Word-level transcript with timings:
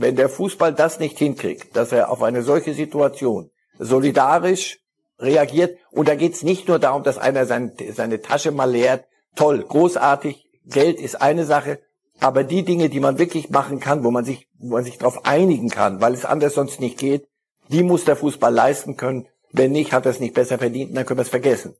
wenn 0.00 0.16
der 0.16 0.28
Fußball 0.28 0.72
das 0.72 0.98
nicht 0.98 1.18
hinkriegt, 1.18 1.76
dass 1.76 1.92
er 1.92 2.10
auf 2.10 2.22
eine 2.22 2.42
solche 2.42 2.74
Situation 2.74 3.50
solidarisch 3.78 4.80
reagiert, 5.18 5.78
und 5.90 6.08
da 6.08 6.14
geht's 6.14 6.42
nicht 6.42 6.68
nur 6.68 6.78
darum, 6.78 7.02
dass 7.02 7.18
einer 7.18 7.44
sein, 7.44 7.72
seine 7.92 8.22
Tasche 8.22 8.50
mal 8.50 8.70
leert, 8.70 9.04
toll, 9.36 9.62
großartig, 9.62 10.46
Geld 10.64 11.00
ist 11.00 11.20
eine 11.20 11.44
Sache, 11.44 11.80
aber 12.20 12.44
die 12.44 12.64
Dinge, 12.64 12.88
die 12.88 13.00
man 13.00 13.18
wirklich 13.18 13.50
machen 13.50 13.80
kann, 13.80 14.04
wo 14.04 14.10
man 14.10 14.24
sich, 14.24 14.48
wo 14.58 14.74
man 14.74 14.84
sich 14.84 14.98
darauf 14.98 15.26
einigen 15.26 15.68
kann, 15.68 16.00
weil 16.00 16.14
es 16.14 16.24
anders 16.24 16.54
sonst 16.54 16.80
nicht 16.80 16.98
geht, 16.98 17.26
die 17.68 17.82
muss 17.82 18.04
der 18.04 18.16
Fußball 18.16 18.52
leisten 18.52 18.96
können. 18.96 19.26
Wenn 19.52 19.72
nicht, 19.72 19.92
hat 19.92 20.06
er 20.06 20.12
es 20.12 20.20
nicht 20.20 20.34
besser 20.34 20.58
verdient, 20.58 20.96
dann 20.96 21.04
können 21.04 21.18
wir 21.18 21.22
es 21.22 21.28
vergessen. 21.28 21.74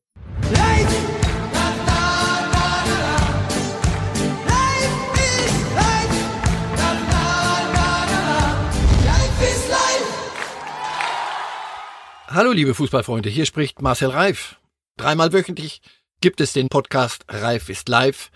Hallo 12.33 12.53
liebe 12.53 12.75
Fußballfreunde, 12.75 13.29
hier 13.29 13.45
spricht 13.45 13.83
Marcel 13.83 14.11
Reif. 14.11 14.61
Dreimal 14.97 15.33
wöchentlich 15.33 15.83
gibt 16.21 16.41
es 16.41 16.53
den 16.53 16.69
Podcast 16.69 17.25
Reif 17.29 17.69
ist 17.69 17.89
live. 17.89 18.31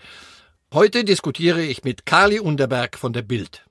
Heute 0.73 1.05
diskutiere 1.05 1.61
ich 1.61 1.85
mit 1.85 2.05
Kali 2.05 2.41
Underberg 2.41 2.97
von 2.97 3.13
der 3.13 3.21
Bild. 3.21 3.65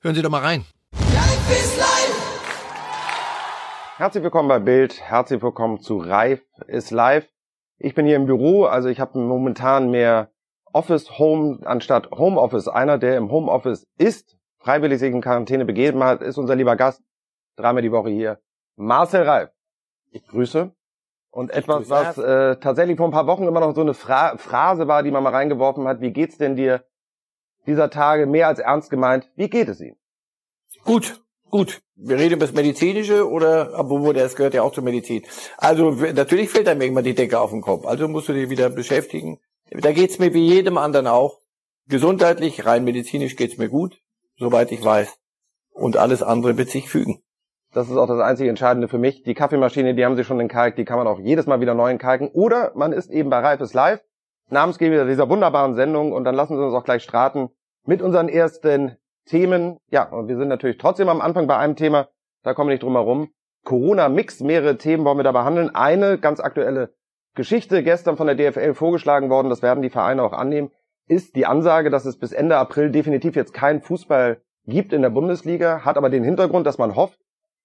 Hören 0.00 0.16
Sie 0.16 0.22
doch 0.22 0.30
mal 0.30 0.40
rein. 0.40 0.64
Reif 0.94 1.50
ist 1.52 1.78
live. 1.78 2.50
Herzlich 3.96 4.24
willkommen 4.24 4.48
bei 4.48 4.58
Bild, 4.58 5.00
herzlich 5.00 5.40
willkommen 5.40 5.80
zu 5.80 5.98
Reif 5.98 6.42
ist 6.66 6.90
live. 6.90 7.28
Ich 7.78 7.94
bin 7.94 8.06
hier 8.06 8.16
im 8.16 8.26
Büro, 8.26 8.64
also 8.64 8.88
ich 8.88 8.98
habe 8.98 9.20
momentan 9.20 9.92
mehr 9.92 10.32
Office 10.72 11.16
Home 11.20 11.60
anstatt 11.64 12.10
Homeoffice. 12.10 12.66
Einer, 12.66 12.98
der 12.98 13.16
im 13.16 13.30
Homeoffice 13.30 13.86
ist, 13.98 14.36
freiwillig 14.58 14.98
sich 14.98 15.12
in 15.12 15.20
Quarantäne 15.20 15.64
begeben 15.64 16.02
hat, 16.02 16.22
ist 16.22 16.38
unser 16.38 16.56
lieber 16.56 16.74
Gast. 16.74 17.04
Dreimal 17.54 17.82
die 17.82 17.92
Woche 17.92 18.10
hier. 18.10 18.40
Marcel 18.74 19.22
Reif. 19.22 19.50
Ich 20.10 20.26
grüße. 20.26 20.72
Und 21.30 21.50
etwas, 21.50 21.88
grüße 21.88 21.90
was 21.90 22.18
äh, 22.18 22.56
tatsächlich 22.56 22.96
vor 22.96 23.06
ein 23.06 23.12
paar 23.12 23.26
Wochen 23.26 23.46
immer 23.46 23.60
noch 23.60 23.74
so 23.74 23.80
eine 23.80 23.94
Fra 23.94 24.36
Phrase 24.36 24.88
war, 24.88 25.02
die 25.02 25.10
man 25.10 25.22
mal 25.22 25.30
reingeworfen 25.30 25.86
hat. 25.86 26.00
Wie 26.00 26.10
geht's 26.10 26.38
denn 26.38 26.56
dir 26.56 26.84
dieser 27.66 27.90
Tage 27.90 28.26
mehr 28.26 28.48
als 28.48 28.58
ernst 28.58 28.90
gemeint? 28.90 29.30
Wie 29.36 29.48
geht 29.48 29.68
es 29.68 29.80
Ihnen? 29.80 29.96
Gut, 30.84 31.22
gut. 31.50 31.82
Wir 31.94 32.18
reden 32.18 32.34
über 32.34 32.46
das 32.46 32.54
Medizinische 32.54 33.28
oder, 33.28 33.72
obwohl 33.78 34.14
das 34.14 34.34
gehört 34.34 34.54
ja 34.54 34.62
auch 34.62 34.72
zur 34.72 34.82
Medizin. 34.82 35.24
Also 35.58 35.90
natürlich 35.90 36.48
fällt 36.48 36.66
einem 36.68 36.80
irgendwann 36.80 37.04
die 37.04 37.14
Decke 37.14 37.38
auf 37.38 37.50
den 37.50 37.60
Kopf. 37.60 37.84
Also 37.84 38.08
musst 38.08 38.28
du 38.28 38.32
dich 38.32 38.48
wieder 38.48 38.70
beschäftigen. 38.70 39.38
Da 39.70 39.92
geht's 39.92 40.18
mir 40.18 40.34
wie 40.34 40.46
jedem 40.46 40.78
anderen 40.78 41.06
auch. 41.06 41.38
Gesundheitlich, 41.86 42.66
rein 42.66 42.84
medizinisch 42.84 43.36
geht's 43.36 43.58
mir 43.58 43.68
gut, 43.68 44.00
soweit 44.36 44.72
ich 44.72 44.82
weiß. 44.82 45.18
Und 45.72 45.96
alles 45.96 46.22
andere 46.22 46.56
wird 46.56 46.70
sich 46.70 46.88
fügen. 46.88 47.22
Das 47.72 47.88
ist 47.88 47.96
auch 47.96 48.08
das 48.08 48.20
einzige 48.20 48.50
Entscheidende 48.50 48.88
für 48.88 48.98
mich. 48.98 49.22
Die 49.22 49.34
Kaffeemaschine, 49.34 49.94
die 49.94 50.04
haben 50.04 50.16
sie 50.16 50.24
schon 50.24 50.40
entkalkt, 50.40 50.78
die 50.78 50.84
kann 50.84 50.98
man 50.98 51.06
auch 51.06 51.20
jedes 51.20 51.46
Mal 51.46 51.60
wieder 51.60 51.74
neu 51.74 51.90
entkalken. 51.90 52.28
Oder 52.28 52.72
man 52.74 52.92
ist 52.92 53.10
eben 53.10 53.30
bei 53.30 53.38
Reifes 53.38 53.74
Live, 53.74 54.02
Namensgeber 54.48 55.04
dieser 55.04 55.28
wunderbaren 55.28 55.74
Sendung. 55.74 56.12
Und 56.12 56.24
dann 56.24 56.34
lassen 56.34 56.56
Sie 56.56 56.64
uns 56.64 56.74
auch 56.74 56.84
gleich 56.84 57.04
starten 57.04 57.50
mit 57.86 58.02
unseren 58.02 58.28
ersten 58.28 58.96
Themen. 59.26 59.78
Ja, 59.90 60.08
und 60.10 60.26
wir 60.26 60.36
sind 60.36 60.48
natürlich 60.48 60.78
trotzdem 60.78 61.08
am 61.08 61.20
Anfang 61.20 61.46
bei 61.46 61.56
einem 61.56 61.76
Thema, 61.76 62.08
da 62.42 62.54
kommen 62.54 62.68
wir 62.68 62.74
nicht 62.74 62.82
drum 62.82 62.94
herum. 62.94 63.30
Corona-Mix, 63.64 64.40
mehrere 64.40 64.76
Themen 64.76 65.04
wollen 65.04 65.18
wir 65.18 65.24
da 65.24 65.32
behandeln. 65.32 65.72
Eine 65.74 66.18
ganz 66.18 66.40
aktuelle 66.40 66.92
Geschichte, 67.36 67.84
gestern 67.84 68.16
von 68.16 68.26
der 68.26 68.34
DFL 68.34 68.74
vorgeschlagen 68.74 69.30
worden, 69.30 69.50
das 69.50 69.62
werden 69.62 69.82
die 69.82 69.90
Vereine 69.90 70.24
auch 70.24 70.32
annehmen, 70.32 70.70
ist 71.06 71.36
die 71.36 71.46
Ansage, 71.46 71.90
dass 71.90 72.04
es 72.04 72.18
bis 72.18 72.32
Ende 72.32 72.56
April 72.56 72.90
definitiv 72.90 73.36
jetzt 73.36 73.54
keinen 73.54 73.80
Fußball 73.80 74.40
gibt 74.66 74.92
in 74.92 75.02
der 75.02 75.10
Bundesliga, 75.10 75.84
hat 75.84 75.96
aber 75.96 76.10
den 76.10 76.24
Hintergrund, 76.24 76.66
dass 76.66 76.78
man 76.78 76.96
hofft, 76.96 77.20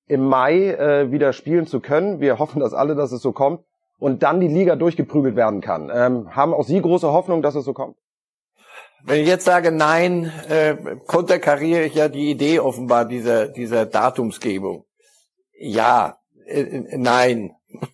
im 0.08 0.26
Mai 0.26 0.72
äh, 0.72 1.12
wieder 1.12 1.34
spielen 1.34 1.68
zu 1.68 1.80
können. 1.80 2.20
Wir 2.20 2.40
hoffen 2.40 2.60
das 2.60 2.74
alle, 2.74 2.96
dass 2.96 3.12
es 3.12 3.22
so 3.22 3.32
kommt. 3.32 3.64
Und 3.98 4.24
dann 4.24 4.40
die 4.40 4.48
Liga 4.48 4.76
durchgeprügelt 4.76 5.36
werden 5.36 5.62
kann. 5.62 5.90
Ähm, 5.94 6.36
haben 6.36 6.54
auch 6.54 6.66
Sie 6.66 6.82
große 6.82 7.12
Hoffnung, 7.12 7.42
dass 7.42 7.56
es 7.56 7.64
so 7.64 7.74
kommt? 7.74 7.96
Wenn 9.04 9.22
ich 9.22 9.28
jetzt 9.28 9.46
sage 9.46 9.72
nein, 9.72 10.32
äh, 10.50 10.76
konterkariere 11.06 11.84
ich 11.84 11.96
ja 11.96 12.10
die 12.10 12.32
Idee 12.32 12.60
offenbar 12.60 13.06
dieser, 13.06 13.48
dieser 13.48 13.86
Datumsgebung. 13.86 14.86
Ja, 15.58 16.18
äh, 16.46 16.62
äh 16.62 16.98
nein. 16.98 17.56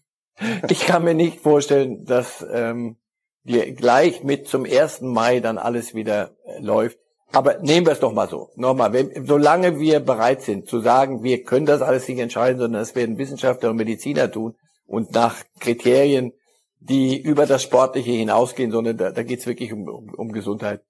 Ich 0.70 0.88
kann 0.88 1.04
mir 1.04 1.14
nicht 1.14 1.42
vorstellen, 1.42 2.04
dass 2.06 2.44
ähm, 2.52 2.98
wir 3.44 3.74
gleich 3.74 4.24
mit 4.24 4.48
zum 4.48 4.66
ersten 4.66 5.14
Mai 5.14 5.40
dann 5.40 5.60
alles 5.60 5.94
wieder 5.94 6.32
äh, 6.46 6.60
läuft. 6.60 6.98
Aber 7.32 7.60
nehmen 7.60 7.86
wir 7.86 7.94
es 7.94 8.00
doch 8.00 8.14
mal 8.14 8.28
so. 8.28 8.50
Nochmal, 8.56 8.94
wenn, 8.94 9.26
solange 9.26 9.80
wir 9.80 10.00
bereit 10.00 10.42
sind 10.42 10.68
zu 10.68 10.80
sagen, 10.80 11.24
wir 11.24 11.44
können 11.44 11.66
das 11.66 11.82
alles 11.82 12.08
nicht 12.08 12.20
entscheiden, 12.20 12.60
sondern 12.60 12.82
das 12.82 12.96
werden 12.96 13.18
Wissenschaftler 13.18 13.70
und 13.70 13.78
Mediziner 13.78 14.30
tun 14.32 14.56
und 14.86 15.14
nach 15.14 15.38
Kriterien, 15.60 16.34
die 16.80 17.22
über 17.22 17.46
das 17.46 17.64
Sportliche 17.64 18.12
hinausgehen, 18.12 18.72
sondern 18.72 18.98
da, 18.98 19.12
da 19.12 19.24
geht 19.24 19.40
es 19.40 19.48
wirklich 19.48 19.72
um, 19.72 19.88
um, 19.88 20.14
um 20.14 20.32
Gesundheit, 20.32 20.82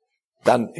dann 0.43 0.73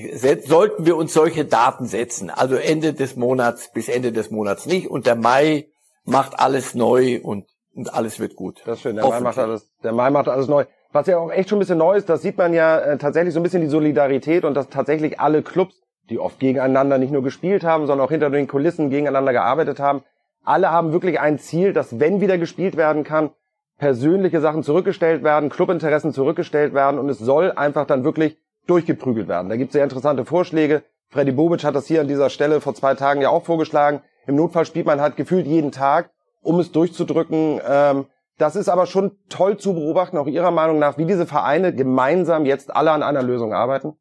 sollten 0.46 0.86
wir 0.86 0.98
uns 0.98 1.14
solche 1.14 1.46
Daten 1.46 1.86
setzen. 1.86 2.30
Also 2.32 2.56
Ende 2.56 2.94
des 2.94 3.16
Monats 3.16 3.72
bis 3.72 3.90
Ende 3.90 4.12
des 4.12 4.32
Monats 4.32 4.66
nicht. 4.66 4.90
Und 4.90 5.06
der 5.06 5.16
Mai 5.16 5.68
macht 6.04 6.40
alles 6.40 6.74
neu 6.74 7.20
und, 7.22 7.46
und 7.76 7.94
alles 7.94 8.20
wird 8.20 8.36
gut. 8.36 8.62
Das 8.66 8.78
ist 8.78 8.82
schön. 8.82 8.96
Der 8.96 9.08
Mai 9.08 9.20
macht 9.20 9.38
alles, 9.38 9.70
der 9.84 9.92
Mai 9.92 10.10
macht 10.10 10.28
alles 10.28 10.48
neu. 10.48 10.66
Was 10.92 11.08
ja 11.08 11.18
auch 11.18 11.32
echt 11.32 11.50
schon 11.50 11.58
ein 11.58 11.62
bisschen 11.62 11.78
neu 11.78 11.96
ist, 11.96 12.10
das 12.10 12.22
sieht 12.22 12.38
man 12.38 12.54
ja 12.54 12.80
äh, 12.80 12.98
tatsächlich 12.98 13.34
so 13.34 13.40
ein 13.40 13.44
bisschen 13.44 13.62
die 13.62 13.68
Solidarität 13.68 14.44
und 14.44 14.56
dass 14.56 14.70
tatsächlich 14.70 15.20
alle 15.20 15.42
Clubs, 15.42 15.82
die 16.10 16.20
oft 16.20 16.40
gegeneinander 16.40 16.98
nicht 16.98 17.12
nur 17.12 17.24
gespielt 17.24 17.64
haben, 17.64 17.88
sondern 17.88 18.06
auch 18.06 18.12
hinter 18.12 18.30
den 18.30 18.48
Kulissen 18.48 18.90
gegeneinander 18.90 19.32
gearbeitet 19.32 19.80
haben, 19.80 20.04
alle 20.44 20.72
haben 20.72 20.92
wirklich 20.92 21.20
ein 21.20 21.40
Ziel, 21.40 21.72
dass 21.72 22.00
wenn 22.00 22.20
wieder 22.20 22.38
gespielt 22.38 22.76
werden 22.76 23.04
kann, 23.04 23.30
persönliche 23.78 24.42
Sachen 24.42 24.64
zurückgestellt 24.64 25.24
werden, 25.24 25.50
Clubinteressen 25.50 26.14
zurückgestellt 26.14 26.74
werden 26.74 27.00
und 27.00 27.10
es 27.10 27.20
soll 27.20 27.52
einfach 27.52 27.86
dann 27.86 28.04
wirklich 28.04 28.38
durchgeprügelt 28.68 29.28
werden. 29.28 29.50
Da 29.50 29.56
gibt 29.56 29.70
es 29.70 29.74
sehr 29.74 29.84
interessante 29.84 30.26
Vorschläge. 30.26 30.84
Freddy 31.10 31.32
Bobic 31.32 31.64
hat 31.64 31.76
das 31.76 31.88
hier 31.88 32.02
an 32.02 32.08
dieser 32.08 32.30
Stelle 32.30 32.62
vor 32.62 32.74
zwei 32.74 32.96
Tagen 32.96 33.22
ja 33.22 33.30
auch 33.30 33.44
vorgeschlagen. 33.44 34.02
Im 34.28 34.36
Notfall 34.36 34.66
spielt 34.66 34.86
man 34.86 35.02
halt 35.02 35.16
gefühlt 35.16 35.48
jeden 35.48 35.72
Tag, 35.72 36.12
um 36.42 36.60
es 36.60 36.72
durchzudrücken. 36.72 37.60
Ähm, 37.68 38.06
das 38.42 38.56
ist 38.56 38.70
aber 38.70 38.88
schon 38.88 39.12
toll 39.30 39.58
zu 39.58 39.74
beobachten, 39.74 40.18
auch 40.18 40.28
Ihrer 40.28 40.52
Meinung 40.52 40.80
nach, 40.80 40.98
wie 40.98 41.06
diese 41.06 41.28
Vereine 41.28 41.76
gemeinsam 41.76 42.46
jetzt 42.46 42.76
alle 42.76 42.92
an 42.92 43.04
einer 43.04 43.22
Lösung 43.22 43.54
arbeiten? 43.54 43.94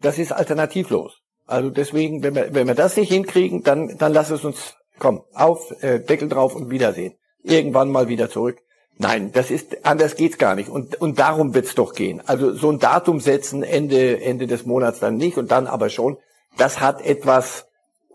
Das 0.00 0.18
ist 0.18 0.32
alternativlos. 0.32 1.20
Also 1.46 1.68
deswegen, 1.68 2.22
wenn 2.22 2.34
wir, 2.34 2.54
wenn 2.54 2.66
wir 2.66 2.74
das 2.74 2.96
nicht 2.96 3.10
hinkriegen, 3.10 3.62
dann, 3.62 3.98
dann 3.98 4.14
lass 4.14 4.30
es 4.30 4.44
uns, 4.44 4.76
komm, 4.98 5.22
auf, 5.34 5.70
äh, 5.82 6.00
Deckel 6.00 6.28
drauf 6.28 6.56
und 6.56 6.70
Wiedersehen. 6.70 7.14
Irgendwann 7.42 7.90
mal 7.90 8.08
wieder 8.08 8.30
zurück. 8.30 8.58
Nein, 8.96 9.30
das 9.32 9.50
ist, 9.50 9.84
anders 9.84 10.16
geht's 10.16 10.38
gar 10.38 10.54
nicht. 10.54 10.70
Und, 10.70 11.00
und 11.00 11.18
darum 11.18 11.54
wird's 11.54 11.74
doch 11.74 11.92
gehen. 11.92 12.22
Also 12.26 12.54
so 12.54 12.70
ein 12.70 12.78
Datum 12.78 13.20
setzen, 13.20 13.62
Ende, 13.62 14.22
Ende 14.22 14.46
des 14.46 14.64
Monats 14.64 15.00
dann 15.00 15.16
nicht 15.16 15.36
und 15.36 15.50
dann 15.50 15.66
aber 15.66 15.90
schon, 15.90 16.16
das 16.56 16.80
hat 16.80 17.04
etwas 17.04 17.66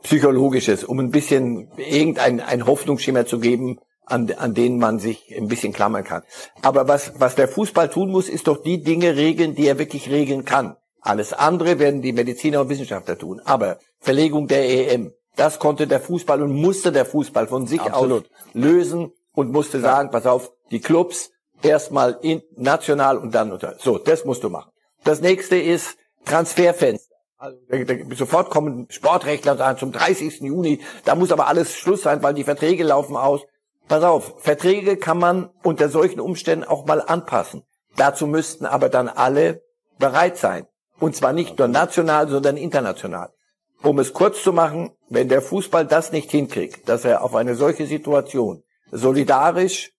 Psychologisches, 0.03 0.83
um 0.83 0.99
ein 0.99 1.11
bisschen 1.11 1.69
irgendein 1.77 2.39
ein 2.39 2.65
Hoffnungsschimmer 2.65 3.25
zu 3.25 3.39
geben, 3.39 3.79
an, 4.07 4.31
an 4.37 4.53
denen 4.53 4.79
man 4.79 4.99
sich 4.99 5.35
ein 5.35 5.47
bisschen 5.47 5.73
klammern 5.73 6.03
kann. 6.03 6.23
Aber 6.61 6.87
was, 6.87 7.19
was 7.19 7.35
der 7.35 7.47
Fußball 7.47 7.89
tun 7.89 8.09
muss, 8.09 8.29
ist 8.29 8.47
doch 8.47 8.61
die 8.61 8.81
Dinge 8.81 9.15
regeln, 9.15 9.55
die 9.55 9.67
er 9.67 9.77
wirklich 9.77 10.09
regeln 10.09 10.45
kann. 10.45 10.77
Alles 11.01 11.33
andere 11.33 11.79
werden 11.79 12.01
die 12.01 12.13
Mediziner 12.13 12.61
und 12.61 12.69
Wissenschaftler 12.69 13.17
tun. 13.17 13.41
Aber 13.45 13.79
Verlegung 13.99 14.47
der 14.47 14.67
EM, 14.67 15.13
das 15.35 15.59
konnte 15.59 15.87
der 15.87 15.99
Fußball 15.99 16.41
und 16.41 16.53
musste 16.53 16.91
der 16.91 17.05
Fußball 17.05 17.47
von 17.47 17.67
sich 17.67 17.81
Absolut. 17.81 18.25
aus 18.25 18.29
lösen 18.53 19.11
und 19.33 19.51
musste 19.51 19.77
ja. 19.77 19.83
sagen, 19.83 20.09
pass 20.11 20.25
auf, 20.25 20.51
die 20.71 20.79
Clubs 20.79 21.31
erstmal 21.61 22.17
in, 22.21 22.41
national 22.55 23.17
und 23.17 23.33
dann 23.35 23.51
unter. 23.51 23.75
So, 23.79 23.97
das 23.97 24.25
musst 24.25 24.43
du 24.43 24.49
machen. 24.49 24.71
Das 25.03 25.21
nächste 25.21 25.57
ist 25.57 25.97
Transferfenster. 26.25 27.15
Also, 27.37 27.57
sofort 28.15 28.49
kommen 28.49 28.87
Sportrechtler 28.89 29.51
und 29.53 29.57
sagen, 29.59 29.77
zum 29.77 29.91
30. 29.91 30.41
Juni, 30.41 30.81
da 31.05 31.13
muss 31.13 31.31
aber 31.31 31.47
alles 31.47 31.75
Schluss 31.75 32.01
sein, 32.01 32.23
weil 32.23 32.33
die 32.33 32.43
Verträge 32.43 32.83
laufen 32.83 33.15
aus. 33.15 33.41
Pass 33.87 34.03
auf, 34.03 34.35
Verträge 34.39 34.97
kann 34.97 35.17
man 35.17 35.49
unter 35.63 35.89
solchen 35.89 36.19
Umständen 36.19 36.65
auch 36.65 36.85
mal 36.85 37.01
anpassen. 37.01 37.63
Dazu 37.95 38.27
müssten 38.27 38.65
aber 38.65 38.89
dann 38.89 39.07
alle 39.07 39.63
bereit 39.97 40.37
sein. 40.37 40.67
Und 40.99 41.15
zwar 41.15 41.33
nicht 41.33 41.57
nur 41.57 41.67
national, 41.67 42.27
sondern 42.27 42.57
international. 42.57 43.31
Um 43.83 43.99
es 43.99 44.13
kurz 44.13 44.43
zu 44.43 44.51
machen, 44.51 44.91
wenn 45.09 45.29
der 45.29 45.41
Fußball 45.41 45.85
das 45.85 46.11
nicht 46.11 46.31
hinkriegt, 46.31 46.89
dass 46.89 47.05
er 47.05 47.23
auf 47.23 47.35
eine 47.35 47.55
solche 47.55 47.85
Situation 47.85 48.63
solidarisch 48.91 49.91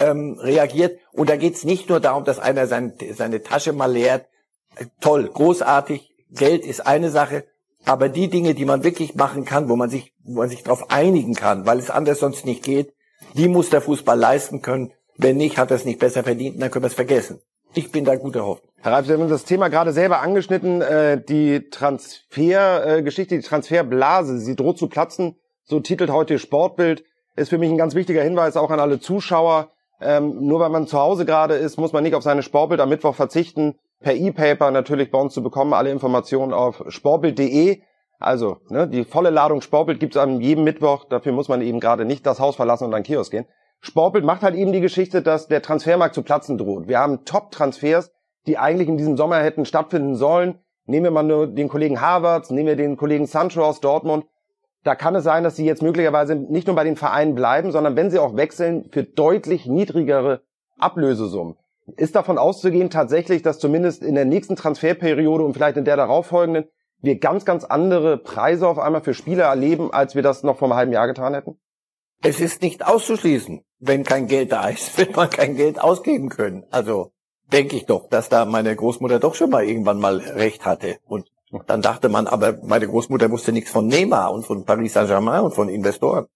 ähm, 0.00 0.38
reagiert, 0.40 0.98
und 1.12 1.30
da 1.30 1.36
geht 1.36 1.54
es 1.54 1.64
nicht 1.64 1.88
nur 1.88 2.00
darum, 2.00 2.24
dass 2.24 2.38
einer 2.38 2.66
sein, 2.66 2.94
seine 3.14 3.42
Tasche 3.42 3.72
mal 3.72 3.92
leert, 3.92 4.26
toll, 5.00 5.28
großartig, 5.28 6.12
Geld 6.30 6.64
ist 6.64 6.86
eine 6.86 7.10
Sache, 7.10 7.44
aber 7.84 8.08
die 8.08 8.28
Dinge, 8.28 8.54
die 8.54 8.64
man 8.64 8.82
wirklich 8.82 9.14
machen 9.14 9.44
kann, 9.44 9.68
wo 9.68 9.76
man 9.76 9.90
sich, 9.90 10.12
wo 10.24 10.40
man 10.40 10.48
sich 10.48 10.64
darauf 10.64 10.90
einigen 10.90 11.34
kann, 11.34 11.66
weil 11.66 11.78
es 11.78 11.90
anders 11.90 12.18
sonst 12.18 12.44
nicht 12.44 12.64
geht, 12.64 12.92
die 13.34 13.48
muss 13.48 13.70
der 13.70 13.80
Fußball 13.80 14.18
leisten 14.18 14.62
können. 14.62 14.92
Wenn 15.16 15.36
nicht, 15.36 15.58
hat 15.58 15.70
er 15.70 15.76
es 15.76 15.84
nicht 15.84 15.98
besser 15.98 16.22
verdient, 16.22 16.60
dann 16.60 16.70
können 16.70 16.84
wir 16.84 16.88
es 16.88 16.94
vergessen. 16.94 17.40
Ich 17.74 17.92
bin 17.92 18.04
da 18.04 18.16
guter 18.16 18.44
Hoffnung. 18.46 18.70
Herr 18.80 18.92
Reif, 18.92 19.06
Sie 19.06 19.12
haben 19.12 19.28
das 19.28 19.44
Thema 19.44 19.68
gerade 19.68 19.92
selber 19.92 20.20
angeschnitten, 20.20 20.80
äh, 20.80 21.22
die 21.22 21.68
Transfergeschichte, 21.70 23.34
äh, 23.34 23.38
die 23.38 23.46
Transferblase, 23.46 24.38
sie 24.38 24.56
droht 24.56 24.78
zu 24.78 24.88
platzen. 24.88 25.36
So 25.64 25.80
titelt 25.80 26.10
heute 26.10 26.38
Sportbild. 26.38 27.04
Ist 27.34 27.50
für 27.50 27.58
mich 27.58 27.70
ein 27.70 27.76
ganz 27.76 27.94
wichtiger 27.94 28.22
Hinweis 28.22 28.56
auch 28.56 28.70
an 28.70 28.80
alle 28.80 29.00
Zuschauer. 29.00 29.72
Ähm, 30.00 30.46
nur 30.46 30.60
weil 30.60 30.70
man 30.70 30.86
zu 30.86 30.98
Hause 30.98 31.26
gerade 31.26 31.54
ist, 31.54 31.76
muss 31.76 31.92
man 31.92 32.02
nicht 32.02 32.14
auf 32.14 32.22
seine 32.22 32.42
Sportbild 32.42 32.80
am 32.80 32.88
Mittwoch 32.88 33.14
verzichten. 33.14 33.74
Per 34.00 34.14
E-Paper 34.14 34.70
natürlich 34.70 35.10
bei 35.10 35.18
uns 35.18 35.34
zu 35.34 35.42
bekommen. 35.42 35.74
Alle 35.74 35.90
Informationen 35.90 36.52
auf 36.52 36.84
sportbild.de. 36.88 37.80
Also, 38.18 38.58
ne, 38.70 38.88
die 38.88 39.04
volle 39.04 39.30
Ladung 39.30 39.60
Sportbild 39.60 40.00
gibt's 40.00 40.16
an 40.16 40.40
jedem 40.40 40.64
Mittwoch. 40.64 41.04
Dafür 41.04 41.32
muss 41.32 41.48
man 41.48 41.60
eben 41.60 41.80
gerade 41.80 42.04
nicht 42.04 42.26
das 42.26 42.40
Haus 42.40 42.56
verlassen 42.56 42.84
und 42.84 42.94
an 42.94 43.02
Kiosk 43.02 43.30
gehen. 43.30 43.46
Sportbild 43.80 44.24
macht 44.24 44.42
halt 44.42 44.54
eben 44.54 44.72
die 44.72 44.80
Geschichte, 44.80 45.22
dass 45.22 45.48
der 45.48 45.62
Transfermarkt 45.62 46.14
zu 46.14 46.22
platzen 46.22 46.58
droht. 46.58 46.88
Wir 46.88 46.98
haben 46.98 47.24
Top-Transfers, 47.24 48.10
die 48.46 48.58
eigentlich 48.58 48.88
in 48.88 48.96
diesem 48.96 49.16
Sommer 49.16 49.38
hätten 49.38 49.64
stattfinden 49.64 50.14
sollen. 50.14 50.58
Nehmen 50.86 51.04
wir 51.04 51.10
mal 51.10 51.22
nur 51.22 51.46
den 51.46 51.68
Kollegen 51.68 52.00
Harvards, 52.00 52.50
nehmen 52.50 52.68
wir 52.68 52.76
den 52.76 52.96
Kollegen 52.96 53.26
Sancho 53.26 53.62
aus 53.62 53.80
Dortmund. 53.80 54.24
Da 54.84 54.94
kann 54.94 55.16
es 55.16 55.24
sein, 55.24 55.42
dass 55.42 55.56
sie 55.56 55.66
jetzt 55.66 55.82
möglicherweise 55.82 56.36
nicht 56.36 56.68
nur 56.68 56.76
bei 56.76 56.84
den 56.84 56.96
Vereinen 56.96 57.34
bleiben, 57.34 57.72
sondern 57.72 57.96
wenn 57.96 58.10
sie 58.10 58.20
auch 58.20 58.36
wechseln, 58.36 58.88
für 58.92 59.02
deutlich 59.02 59.66
niedrigere 59.66 60.42
Ablösesummen. 60.78 61.56
Ist 61.96 62.14
davon 62.14 62.38
auszugehen 62.38 62.88
tatsächlich, 62.88 63.42
dass 63.42 63.58
zumindest 63.58 64.02
in 64.02 64.14
der 64.14 64.24
nächsten 64.24 64.54
Transferperiode 64.54 65.44
und 65.44 65.54
vielleicht 65.54 65.76
in 65.76 65.84
der 65.84 65.96
darauffolgenden 65.96 66.66
wir 67.06 67.18
ganz, 67.18 67.46
ganz 67.46 67.64
andere 67.64 68.18
Preise 68.18 68.68
auf 68.68 68.78
einmal 68.78 69.02
für 69.02 69.14
Spieler 69.14 69.44
erleben, 69.44 69.90
als 69.92 70.14
wir 70.14 70.22
das 70.22 70.42
noch 70.42 70.58
vor 70.58 70.68
einem 70.68 70.76
halben 70.76 70.92
Jahr 70.92 71.06
getan 71.06 71.32
hätten? 71.32 71.58
Es 72.22 72.40
ist 72.40 72.60
nicht 72.60 72.86
auszuschließen, 72.86 73.62
wenn 73.78 74.04
kein 74.04 74.26
Geld 74.26 74.52
da 74.52 74.68
ist, 74.68 74.98
wird 74.98 75.16
man 75.16 75.30
kein 75.30 75.56
Geld 75.56 75.80
ausgeben 75.80 76.28
können. 76.28 76.64
Also 76.70 77.12
denke 77.50 77.76
ich 77.76 77.86
doch, 77.86 78.08
dass 78.08 78.28
da 78.28 78.44
meine 78.44 78.74
Großmutter 78.74 79.18
doch 79.18 79.34
schon 79.34 79.50
mal 79.50 79.64
irgendwann 79.64 80.00
mal 80.00 80.18
recht 80.18 80.66
hatte. 80.66 80.98
Und 81.04 81.30
dann 81.66 81.80
dachte 81.80 82.08
man, 82.08 82.26
aber 82.26 82.58
meine 82.62 82.88
Großmutter 82.88 83.30
wusste 83.30 83.52
nichts 83.52 83.70
von 83.70 83.86
Neymar 83.86 84.32
und 84.32 84.44
von 84.44 84.64
Paris 84.64 84.92
Saint-Germain 84.92 85.44
und 85.44 85.54
von 85.54 85.68
Investoren. 85.68 86.26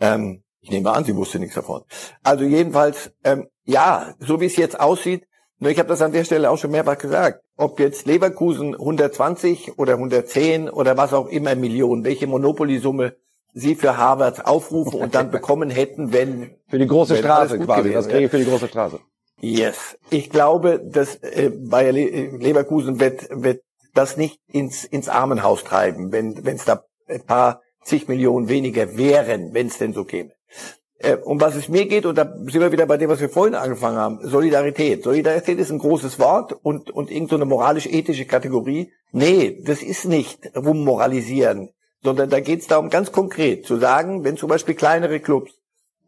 Ähm, 0.00 0.42
ich 0.60 0.70
nehme 0.70 0.92
an, 0.92 1.04
sie 1.04 1.16
wusste 1.16 1.40
nichts 1.40 1.56
davon. 1.56 1.82
Also 2.22 2.44
jedenfalls, 2.44 3.12
ähm, 3.24 3.48
ja, 3.64 4.14
so 4.20 4.40
wie 4.40 4.46
es 4.46 4.56
jetzt 4.56 4.78
aussieht, 4.78 5.26
nur 5.62 5.70
ich 5.70 5.78
habe 5.78 5.88
das 5.88 6.02
an 6.02 6.10
der 6.10 6.24
Stelle 6.24 6.50
auch 6.50 6.58
schon 6.58 6.72
mehrfach 6.72 6.98
gesagt, 6.98 7.40
ob 7.56 7.78
jetzt 7.78 8.04
Leverkusen 8.06 8.74
120 8.74 9.78
oder 9.78 9.92
110 9.92 10.68
oder 10.68 10.96
was 10.96 11.12
auch 11.12 11.28
immer 11.28 11.54
Millionen, 11.54 12.02
welche 12.02 12.26
Monopoly-Summe 12.26 13.14
sie 13.54 13.76
für 13.76 13.96
Harvard 13.96 14.44
aufrufen 14.44 15.00
und 15.00 15.14
dann 15.14 15.30
bekommen 15.36 15.70
hätten, 15.70 16.12
wenn 16.12 16.56
für 16.66 16.80
die 16.80 16.88
große 16.88 17.16
Straße 17.16 17.60
quasi, 17.60 17.92
das 17.92 18.08
kriege 18.08 18.24
ich 18.24 18.30
für 18.32 18.38
die 18.38 18.44
große 18.44 18.66
Straße. 18.66 18.98
Yes. 19.38 19.96
Ich 20.10 20.30
glaube, 20.30 20.80
dass 20.84 21.14
äh, 21.22 21.52
Bayer 21.56 21.92
Leverkusen 21.92 22.98
wird, 22.98 23.28
wird 23.30 23.62
das 23.94 24.16
nicht 24.16 24.40
ins, 24.48 24.84
ins 24.84 25.08
Armenhaus 25.08 25.62
treiben, 25.62 26.10
wenn 26.10 26.44
es 26.44 26.64
da 26.64 26.82
ein 27.06 27.22
paar 27.24 27.62
zig 27.84 28.08
Millionen 28.08 28.48
weniger 28.48 28.96
wären, 28.96 29.54
wenn 29.54 29.68
es 29.68 29.78
denn 29.78 29.92
so 29.92 30.02
käme. 30.02 30.32
Äh, 31.02 31.16
um 31.16 31.40
was 31.40 31.56
es 31.56 31.68
mir 31.68 31.86
geht, 31.86 32.06
und 32.06 32.16
da 32.16 32.24
sind 32.24 32.60
wir 32.60 32.70
wieder 32.70 32.86
bei 32.86 32.96
dem, 32.96 33.10
was 33.10 33.20
wir 33.20 33.28
vorhin 33.28 33.56
angefangen 33.56 33.96
haben, 33.96 34.20
Solidarität. 34.22 35.02
Solidarität 35.02 35.58
ist 35.58 35.72
ein 35.72 35.80
großes 35.80 36.20
Wort 36.20 36.52
und, 36.62 36.92
und 36.92 37.10
irgendeine 37.10 37.42
so 37.42 37.46
moralisch-ethische 37.46 38.24
Kategorie. 38.24 38.92
Nee, 39.10 39.60
das 39.64 39.82
ist 39.82 40.04
nicht 40.04 40.52
rummoralisieren, 40.54 41.70
sondern 42.04 42.30
da 42.30 42.38
geht 42.38 42.60
es 42.60 42.68
darum, 42.68 42.88
ganz 42.88 43.10
konkret 43.10 43.66
zu 43.66 43.78
sagen, 43.78 44.22
wenn 44.22 44.36
zum 44.36 44.48
Beispiel 44.48 44.76
kleinere 44.76 45.18
Clubs 45.18 45.50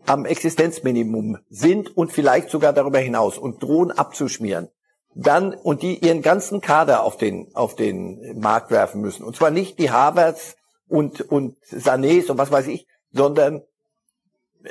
am 0.06 0.26
Existenzminimum 0.26 1.38
sind 1.50 1.96
und 1.96 2.12
vielleicht 2.12 2.50
sogar 2.50 2.72
darüber 2.72 3.00
hinaus 3.00 3.36
und 3.36 3.60
drohen 3.64 3.90
abzuschmieren, 3.90 4.68
dann 5.16 5.54
und 5.54 5.82
die 5.82 5.98
ihren 6.04 6.22
ganzen 6.22 6.60
Kader 6.60 7.02
auf 7.02 7.16
den 7.16 7.48
auf 7.54 7.74
den 7.74 8.38
Markt 8.38 8.70
werfen 8.70 9.00
müssen 9.00 9.24
und 9.24 9.34
zwar 9.34 9.50
nicht 9.50 9.78
die 9.78 9.90
Havertz 9.90 10.56
und 10.88 11.20
und 11.20 11.56
Sanés 11.64 12.30
und 12.30 12.38
was 12.38 12.52
weiß 12.52 12.66
ich, 12.66 12.86
sondern 13.12 13.62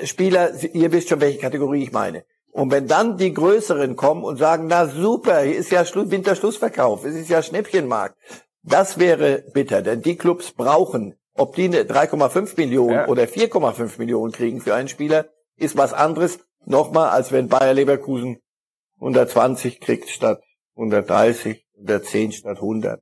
Spieler, 0.04 0.52
ihr 0.74 0.92
wisst 0.92 1.10
schon 1.10 1.22
welche 1.22 1.40
Kategorie 1.40 1.84
ich 1.84 1.92
meine. 1.92 2.24
Und 2.52 2.72
wenn 2.72 2.88
dann 2.88 3.18
die 3.18 3.34
größeren 3.34 3.96
kommen 3.96 4.24
und 4.24 4.38
sagen, 4.38 4.68
na 4.68 4.88
super, 4.88 5.42
hier 5.42 5.58
ist 5.58 5.72
ja 5.72 5.86
Schluss, 5.86 6.12
Winterschlussverkauf, 6.12 7.04
es 7.04 7.16
ist 7.16 7.30
ja 7.30 7.42
Schnäppchenmarkt, 7.42 8.16
das 8.62 9.00
wäre 9.00 9.44
bitter, 9.54 9.82
denn 9.82 10.02
die 10.02 10.16
Clubs 10.16 10.52
brauchen 10.52 11.16
ob 11.36 11.56
die 11.56 11.66
eine 11.66 11.84
3,5 11.84 12.54
Millionen 12.58 12.94
ja. 12.94 13.08
oder 13.08 13.24
4,5 13.24 13.98
Millionen 13.98 14.32
kriegen 14.32 14.62
für 14.62 14.76
einen 14.76 14.88
Spieler, 14.88 15.30
ist 15.56 15.78
was 15.78 15.94
anderes. 15.94 16.40
Nochmal, 16.66 17.10
als 17.10 17.32
wenn 17.32 17.50
Bayer 17.50 17.74
Leverkusen 17.74 18.38
120 19.00 19.82
kriegt 19.82 20.10
statt 20.10 20.42
130, 20.76 21.66
110 21.76 22.32
statt 22.32 22.58
100. 22.58 23.02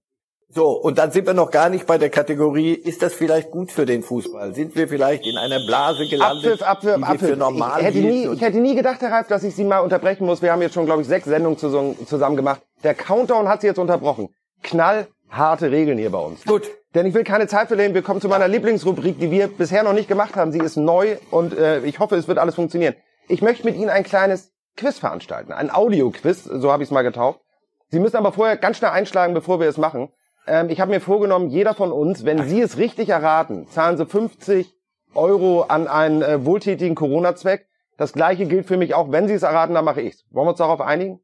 So, 0.53 0.71
und 0.71 0.97
dann 0.97 1.11
sind 1.11 1.27
wir 1.27 1.33
noch 1.33 1.49
gar 1.49 1.69
nicht 1.69 1.87
bei 1.87 1.97
der 1.97 2.09
Kategorie, 2.09 2.73
ist 2.73 3.01
das 3.01 3.13
vielleicht 3.13 3.51
gut 3.51 3.71
für 3.71 3.85
den 3.85 4.03
Fußball? 4.03 4.53
Sind 4.53 4.75
wir 4.75 4.89
vielleicht 4.89 5.25
in 5.25 5.37
einer 5.37 5.65
Blase 5.65 6.07
gelandet, 6.09 6.61
Abpfiff, 6.61 6.67
Abpfiff, 6.67 6.95
die 6.97 7.03
Abpfiff. 7.03 7.29
für 7.29 7.37
normal 7.37 7.79
ich, 7.79 7.85
hätte 7.85 7.97
nie, 7.99 8.27
ich 8.27 8.41
hätte 8.41 8.57
nie 8.57 8.75
gedacht, 8.75 8.99
Herr 8.99 9.13
Reif, 9.13 9.27
dass 9.27 9.43
ich 9.43 9.55
Sie 9.55 9.63
mal 9.63 9.79
unterbrechen 9.79 10.25
muss. 10.25 10.41
Wir 10.41 10.51
haben 10.51 10.61
jetzt 10.61 10.73
schon, 10.73 10.85
glaube 10.85 11.03
ich, 11.03 11.07
sechs 11.07 11.25
Sendungen 11.25 11.57
zusammen 11.57 12.35
gemacht. 12.35 12.61
Der 12.83 12.93
Countdown 12.93 13.47
hat 13.47 13.61
Sie 13.61 13.67
jetzt 13.67 13.79
unterbrochen. 13.79 14.27
Knallharte 14.61 15.71
Regeln 15.71 15.97
hier 15.97 16.11
bei 16.11 16.19
uns. 16.19 16.43
Gut. 16.43 16.69
Denn 16.95 17.05
ich 17.05 17.13
will 17.13 17.23
keine 17.23 17.47
Zeit 17.47 17.69
verlieren. 17.69 17.93
Wir 17.93 18.01
kommen 18.01 18.19
zu 18.19 18.27
meiner 18.27 18.49
Lieblingsrubrik, 18.49 19.19
die 19.19 19.31
wir 19.31 19.47
bisher 19.47 19.83
noch 19.83 19.93
nicht 19.93 20.09
gemacht 20.09 20.35
haben. 20.35 20.51
Sie 20.51 20.59
ist 20.59 20.75
neu 20.75 21.15
und 21.29 21.57
äh, 21.57 21.79
ich 21.85 21.99
hoffe, 21.99 22.17
es 22.17 22.27
wird 22.27 22.37
alles 22.37 22.55
funktionieren. 22.55 22.95
Ich 23.29 23.41
möchte 23.41 23.63
mit 23.65 23.77
Ihnen 23.77 23.89
ein 23.89 24.03
kleines 24.03 24.51
Quiz 24.75 24.99
veranstalten. 24.99 25.53
Ein 25.53 25.73
Audio-Quiz, 25.73 26.43
so 26.43 26.71
habe 26.73 26.83
ich 26.83 26.87
es 26.87 26.91
mal 26.91 27.03
getauft. 27.03 27.39
Sie 27.87 27.99
müssen 27.99 28.17
aber 28.17 28.33
vorher 28.33 28.57
ganz 28.57 28.77
schnell 28.77 28.91
einschlagen, 28.91 29.33
bevor 29.33 29.61
wir 29.61 29.69
es 29.69 29.77
machen. 29.77 30.09
Ähm, 30.47 30.69
ich 30.69 30.79
habe 30.79 30.91
mir 30.91 31.01
vorgenommen, 31.01 31.49
jeder 31.49 31.73
von 31.73 31.91
uns, 31.91 32.25
wenn 32.25 32.47
Sie 32.47 32.61
es 32.61 32.77
richtig 32.77 33.09
erraten, 33.09 33.67
zahlen 33.67 33.97
Sie 33.97 34.05
50 34.05 34.73
Euro 35.13 35.63
an 35.63 35.87
einen 35.87 36.21
äh, 36.21 36.45
wohltätigen 36.45 36.95
Corona-Zweck. 36.95 37.67
Das 37.97 38.13
gleiche 38.13 38.45
gilt 38.45 38.65
für 38.65 38.77
mich 38.77 38.95
auch. 38.95 39.11
Wenn 39.11 39.27
Sie 39.27 39.33
es 39.33 39.43
erraten, 39.43 39.75
dann 39.75 39.85
mache 39.85 40.01
ich 40.01 40.15
es. 40.15 40.25
Wollen 40.31 40.47
wir 40.47 40.51
uns 40.51 40.57
darauf 40.57 40.81
einigen? 40.81 41.19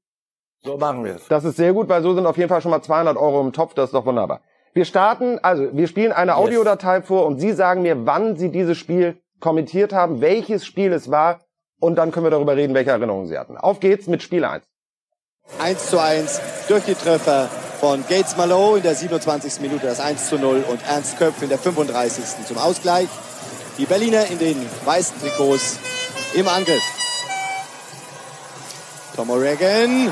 So 0.64 0.78
machen 0.78 1.04
wir 1.04 1.16
es. 1.16 1.28
Das 1.28 1.44
ist 1.44 1.58
sehr 1.58 1.74
gut, 1.74 1.90
weil 1.90 2.02
so 2.02 2.14
sind 2.14 2.26
auf 2.26 2.38
jeden 2.38 2.50
Fall 2.50 2.62
schon 2.62 2.72
mal 2.72 2.82
200 2.82 3.18
Euro 3.18 3.42
im 3.42 3.54
Topf. 3.54 3.74
Das 3.74 3.86
ist 3.86 3.94
doch 3.94 4.06
wunderbar. 4.06 4.42
Wir 4.74 4.86
starten, 4.86 5.40
also 5.42 5.70
wir 5.74 5.88
spielen 5.88 6.12
eine 6.12 6.32
yes. 6.32 6.40
Audiodatei 6.40 7.02
vor 7.02 7.26
und 7.26 7.40
Sie 7.40 7.52
sagen 7.54 7.82
mir, 7.82 8.06
wann 8.06 8.36
Sie 8.36 8.52
dieses 8.52 8.78
Spiel 8.78 9.20
kommentiert 9.40 9.94
haben, 9.94 10.22
welches 10.22 10.66
Spiel 10.66 10.94
es 10.94 11.10
war 11.10 11.40
und 11.80 11.96
dann 11.96 12.12
können 12.12 12.26
wir 12.26 12.32
darüber 12.32 12.56
reden, 12.56 12.74
welche 12.76 12.92
Erinnerungen 12.92 13.28
Sie 13.28 13.38
hatten. 13.38 13.58
Auf 13.58 13.80
geht's 13.80 14.08
mit 14.08 14.22
Spiel 14.22 14.46
1. 14.46 14.64
1 15.60 15.90
zu 15.90 16.00
1 16.00 16.68
durch 16.68 16.86
die 16.86 16.94
Treffer 16.94 17.50
von 17.80 18.04
Gates 18.08 18.36
Malo 18.38 18.76
in 18.76 18.84
der 18.84 18.96
27. 18.96 19.62
Minute 19.62 19.86
das 19.86 20.00
1 20.00 20.30
zu 20.30 20.38
0 20.38 20.64
und 20.68 20.82
Ernst 20.88 21.18
Köpf 21.18 21.42
in 21.42 21.50
der 21.50 21.60
35. 21.60 22.46
zum 22.46 22.58
Ausgleich. 22.58 23.08
Die 23.78 23.86
Berliner 23.86 24.26
in 24.28 24.40
den 24.40 24.70
weißen 24.86 25.20
Trikots 25.22 25.80
im 26.34 26.48
Angriff. 26.48 26.82
Tom 29.16 29.30
O'Regan 29.30 30.12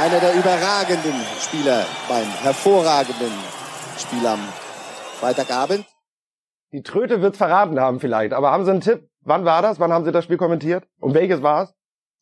einer 0.00 0.20
der 0.20 0.34
überragenden 0.34 1.14
Spieler 1.40 1.86
beim 2.08 2.26
hervorragenden 2.42 3.32
Spiel 3.98 4.26
am 4.26 4.40
Freitagabend. 5.20 5.86
Die 6.72 6.82
Tröte 6.82 7.20
wird's 7.20 7.38
verraten 7.38 7.78
haben 7.78 8.00
vielleicht, 8.00 8.32
aber 8.32 8.50
haben 8.50 8.64
Sie 8.64 8.70
einen 8.70 8.80
Tipp? 8.80 9.08
Wann 9.20 9.44
war 9.44 9.62
das? 9.62 9.78
Wann 9.78 9.92
haben 9.92 10.04
Sie 10.04 10.12
das 10.12 10.24
Spiel 10.24 10.38
kommentiert? 10.38 10.84
Und 11.00 11.14
welches 11.14 11.42
war 11.42 11.64
es? 11.64 11.74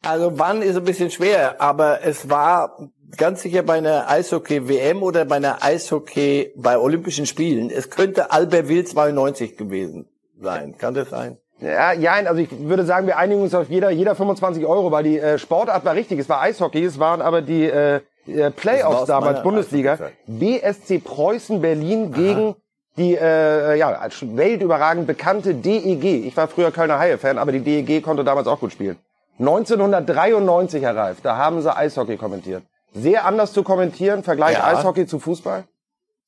Also 0.05 0.39
wann 0.39 0.63
ist 0.63 0.77
ein 0.77 0.85
bisschen 0.85 1.11
schwer, 1.11 1.61
aber 1.61 2.03
es 2.03 2.31
war 2.31 2.77
ganz 3.17 3.43
sicher 3.43 3.63
bei 3.63 3.79
einer 3.79 4.09
Eishockey-WM 4.09 5.03
oder 5.03 5.25
bei 5.25 5.37
einer 5.37 5.63
Eishockey 5.63 6.53
bei 6.57 6.79
Olympischen 6.79 7.27
Spielen. 7.27 7.71
Es 7.71 7.91
könnte 7.91 8.31
Albertville 8.31 8.85
92 8.85 9.57
gewesen 9.57 10.09
sein. 10.41 10.77
Kann 10.79 10.95
das 10.95 11.11
sein? 11.11 11.39
Ja, 11.61 11.93
ja, 11.93 12.13
also 12.13 12.41
ich 12.41 12.49
würde 12.59 12.85
sagen, 12.85 13.07
wir 13.07 13.19
einigen 13.19 13.43
uns 13.43 13.55
auf 13.55 13.69
jeder, 13.69 13.91
jeder 13.91 14.15
25 14.15 14.65
Euro, 14.65 14.91
weil 14.91 15.05
die 15.05 15.19
äh, 15.19 15.39
Sportart 15.39 15.85
war 15.85 15.95
richtig. 15.95 16.19
Es 16.19 16.29
war 16.29 16.41
Eishockey, 16.41 16.85
es 16.85 16.99
waren 16.99 17.21
aber 17.21 17.43
die 17.43 17.65
äh, 17.65 18.01
äh 18.27 18.51
Playoffs 18.51 19.05
damals, 19.07 19.43
Bundesliga. 19.43 19.99
BSC 20.27 21.01
Preußen 21.01 21.61
Berlin 21.61 22.13
Aha. 22.13 22.21
gegen 22.21 22.57
die 22.97 23.15
äh, 23.15 23.77
ja, 23.77 23.91
als 23.93 24.25
weltüberragend 24.37 25.07
bekannte 25.07 25.55
DEG. 25.55 26.27
Ich 26.27 26.37
war 26.37 26.49
früher 26.49 26.71
Kölner 26.71 26.99
Haie-Fan, 26.99 27.39
aber 27.39 27.53
die 27.53 27.61
DEG 27.61 28.03
konnte 28.03 28.25
damals 28.25 28.47
auch 28.47 28.61
gut 28.61 28.73
spielen. 28.73 28.97
1993, 29.39 30.83
Herr 30.83 30.97
Reif, 30.97 31.21
da 31.23 31.37
haben 31.37 31.63
sie 31.63 31.75
Eishockey 31.75 32.17
kommentiert. 32.17 32.63
Sehr 32.93 33.25
anders 33.25 33.53
zu 33.53 33.63
kommentieren, 33.63 34.23
Vergleich 34.23 34.59
ja. 34.59 34.67
Eishockey 34.67 35.07
zu 35.07 35.19
Fußball? 35.19 35.67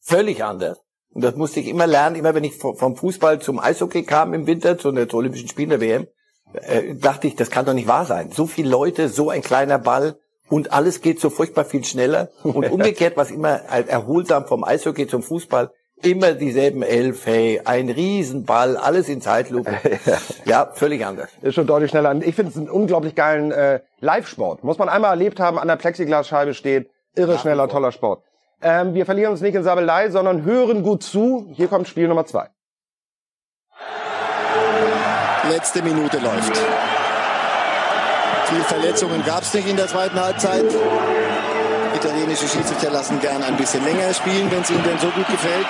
Völlig 0.01 0.45
anders. 0.45 0.81
Und 1.15 1.23
das 1.23 1.37
musste 1.37 1.61
ich 1.61 1.69
immer 1.69 1.87
lernen, 1.87 2.17
immer 2.17 2.35
wenn 2.35 2.45
ich 2.45 2.57
vom 2.57 2.97
Fußball 2.97 3.41
zum 3.41 3.59
Eishockey 3.59 4.05
kam 4.05 4.33
im 4.33 4.47
Winter, 4.47 4.79
zu 4.79 4.91
den 4.93 5.11
Olympischen 5.13 5.49
Spielen 5.49 5.71
der 5.71 5.81
WM, 5.81 6.07
äh, 6.55 6.95
dachte 6.95 7.27
ich, 7.27 7.37
das 7.37 7.51
kann 7.51 7.67
doch 7.67 7.75
nicht 7.75 7.89
wahr 7.89 8.07
sein. 8.07 8.31
So 8.31 8.47
viele 8.47 8.71
Leute, 8.71 9.09
so 9.09 9.31
ein 9.31 9.43
kleiner 9.43 9.79
Ball 9.79 10.19
und 10.49 10.73
alles 10.73 11.01
geht 11.01 11.21
so 11.21 11.31
furchtbar 11.31 11.65
viel 11.65 11.85
schneller. 11.85 12.31
Und 12.43 12.65
umgekehrt, 12.71 13.17
was 13.17 13.31
immer 13.31 13.51
erholsam 13.51 14.47
vom 14.47 14.65
Eishockey 14.65 15.07
zum 15.07 15.23
Fußball, 15.23 15.71
immer 16.03 16.33
dieselben 16.33 16.83
elf, 16.83 17.27
hey, 17.27 17.61
ein 17.65 17.89
Riesenball, 17.89 18.77
alles 18.77 19.09
in 19.09 19.21
Zeitlupe. 19.21 19.73
ja, 20.45 20.71
völlig 20.75 21.05
anders. 21.05 21.31
Ist 21.41 21.55
schon 21.55 21.67
deutlich 21.67 21.91
schneller. 21.91 22.15
Ich 22.23 22.35
finde 22.35 22.51
es 22.51 22.57
einen 22.57 22.69
unglaublich 22.69 23.15
geilen 23.15 23.53
äh, 23.53 23.81
Live-Sport. 24.01 24.65
Muss 24.65 24.79
man 24.79 24.89
einmal 24.89 25.11
erlebt 25.11 25.41
haben, 25.41 25.59
an 25.59 25.69
der 25.69 25.77
Plexiglasscheibe 25.77 26.55
steht. 26.55 26.91
Irre 27.15 27.39
schneller, 27.39 27.69
toller 27.69 27.93
Sport. 27.93 28.23
Ähm, 28.63 28.95
wir 28.95 29.07
verlieren 29.07 29.33
uns 29.33 29.41
nicht 29.41 29.55
in 29.55 29.65
Sabelei, 29.65 30.11
sondern 30.11 30.45
hören 30.45 30.83
gut 30.83 31.03
zu. 31.03 31.49
Hier 31.53 31.69
kommt 31.69 31.89
Spiel 31.89 32.09
Nummer 32.09 32.27
zwei. 32.27 32.49
Letzte 35.51 35.83
Minute 35.83 36.19
läuft. 36.19 36.57
Viel 38.47 38.61
Verletzungen 38.63 39.25
gab 39.25 39.43
es 39.43 39.53
nicht 39.55 39.69
in 39.69 39.77
der 39.77 39.89
zweiten 39.89 40.21
Halbzeit. 40.21 40.65
Italienische 42.05 42.49
Schiedsrichter 42.49 42.91
lassen 42.91 43.21
gern 43.21 43.45
ein 43.45 43.57
bisschen 43.57 43.85
länger 43.85 44.13
spielen, 44.13 44.51
wenn 44.51 44.63
es 44.63 44.71
ihnen 44.71 44.83
denn 44.83 44.99
so 44.99 45.07
gut 45.11 45.25
gefällt. 45.29 45.67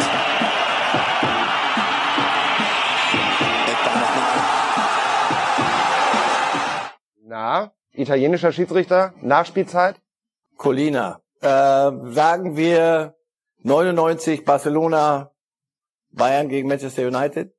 Na, 7.23 7.73
italienischer 7.93 8.51
Schiedsrichter, 8.51 9.13
Nachspielzeit. 9.21 10.01
Colina. 10.57 11.21
Äh, 11.43 11.47
sagen 11.49 12.57
wir 12.57 13.15
99 13.59 14.47
Barcelona, 14.47 15.33
Bayern 16.13 16.49
gegen 16.49 16.67
Manchester 16.67 17.09
United. 17.09 17.53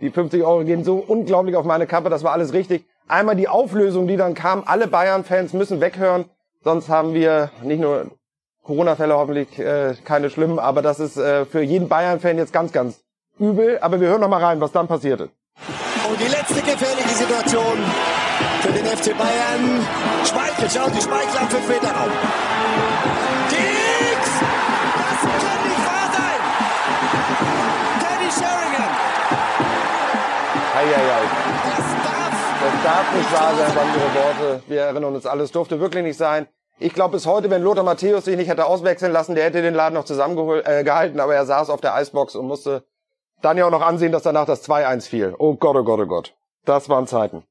Die 0.00 0.08
50 0.08 0.42
Euro 0.44 0.64
gehen 0.64 0.82
so 0.82 0.96
unglaublich 0.96 1.56
auf 1.56 1.66
meine 1.66 1.86
Kappe, 1.86 2.08
das 2.08 2.24
war 2.24 2.32
alles 2.32 2.54
richtig. 2.54 2.86
Einmal 3.06 3.36
die 3.36 3.48
Auflösung, 3.48 4.06
die 4.06 4.16
dann 4.16 4.32
kam, 4.32 4.62
alle 4.64 4.86
Bayern-Fans 4.86 5.52
müssen 5.52 5.82
weghören, 5.82 6.30
sonst 6.64 6.88
haben 6.88 7.14
wir 7.14 7.50
nicht 7.62 7.80
nur 7.80 8.10
Corona-Fälle 8.64 9.14
hoffentlich 9.14 9.58
äh, 9.58 9.94
keine 10.04 10.30
schlimmen, 10.30 10.58
aber 10.58 10.82
das 10.82 10.98
ist 10.98 11.16
äh, 11.16 11.44
für 11.44 11.62
jeden 11.62 11.88
Bayern-Fan 11.88 12.38
jetzt 12.38 12.52
ganz, 12.52 12.72
ganz 12.72 13.00
übel. 13.38 13.78
Aber 13.80 14.00
wir 14.00 14.08
hören 14.08 14.22
noch 14.22 14.28
mal 14.28 14.42
rein, 14.42 14.60
was 14.60 14.72
dann 14.72 14.88
passierte. 14.88 15.28
Und 16.08 16.20
die 16.20 16.28
letzte 16.28 16.54
gefährliche 16.54 17.08
Situation 17.08 17.78
für 18.62 18.72
den 18.72 18.86
FC 18.86 19.16
Bayern. 19.16 19.86
Schmeichel, 20.24 20.70
schauen 20.70 20.92
Sie, 20.94 21.02
Schmeichel 21.02 21.38
am 21.38 21.48
5 21.48 21.68
Meter 21.68 21.92
Raum. 21.92 22.10
Dix! 23.50 24.24
Das 24.98 25.20
kann 25.44 25.60
nicht 25.68 25.84
wahr 25.84 26.08
sein! 26.16 26.40
Teddy 28.00 28.30
Sheringham! 28.32 28.94
Das 30.74 30.92
darf 30.94 31.63
Das 31.63 31.63
darf 32.84 33.16
nicht 33.16 33.32
wahr 33.32 33.54
sein, 33.56 33.76
waren 33.76 33.88
ihre 33.88 34.14
Worte. 34.14 34.62
Wir 34.66 34.80
erinnern 34.82 35.14
uns, 35.14 35.26
alles 35.26 35.52
durfte 35.52 35.80
wirklich 35.80 36.02
nicht 36.02 36.18
sein. 36.18 36.46
Ich 36.78 36.92
glaube 36.92 37.12
bis 37.12 37.26
heute, 37.26 37.50
wenn 37.50 37.62
Lothar 37.62 37.84
Matthäus 37.84 38.24
sich 38.24 38.36
nicht 38.36 38.48
hätte 38.48 38.66
auswechseln 38.66 39.12
lassen, 39.12 39.34
der 39.34 39.44
hätte 39.44 39.62
den 39.62 39.74
Laden 39.74 39.94
noch 39.94 40.04
zusammengehalten, 40.04 41.18
äh, 41.18 41.22
aber 41.22 41.34
er 41.34 41.46
saß 41.46 41.70
auf 41.70 41.80
der 41.80 41.94
Eisbox 41.94 42.34
und 42.34 42.46
musste 42.46 42.84
dann 43.42 43.56
ja 43.56 43.66
auch 43.66 43.70
noch 43.70 43.82
ansehen, 43.82 44.12
dass 44.12 44.22
danach 44.24 44.46
das 44.46 44.68
2-1 44.68 45.08
fiel. 45.08 45.34
Oh 45.38 45.54
Gott, 45.54 45.76
oh 45.76 45.84
Gott, 45.84 46.00
oh 46.00 46.06
Gott. 46.06 46.34
Das 46.64 46.88
waren 46.88 47.06
Zeiten. 47.06 47.44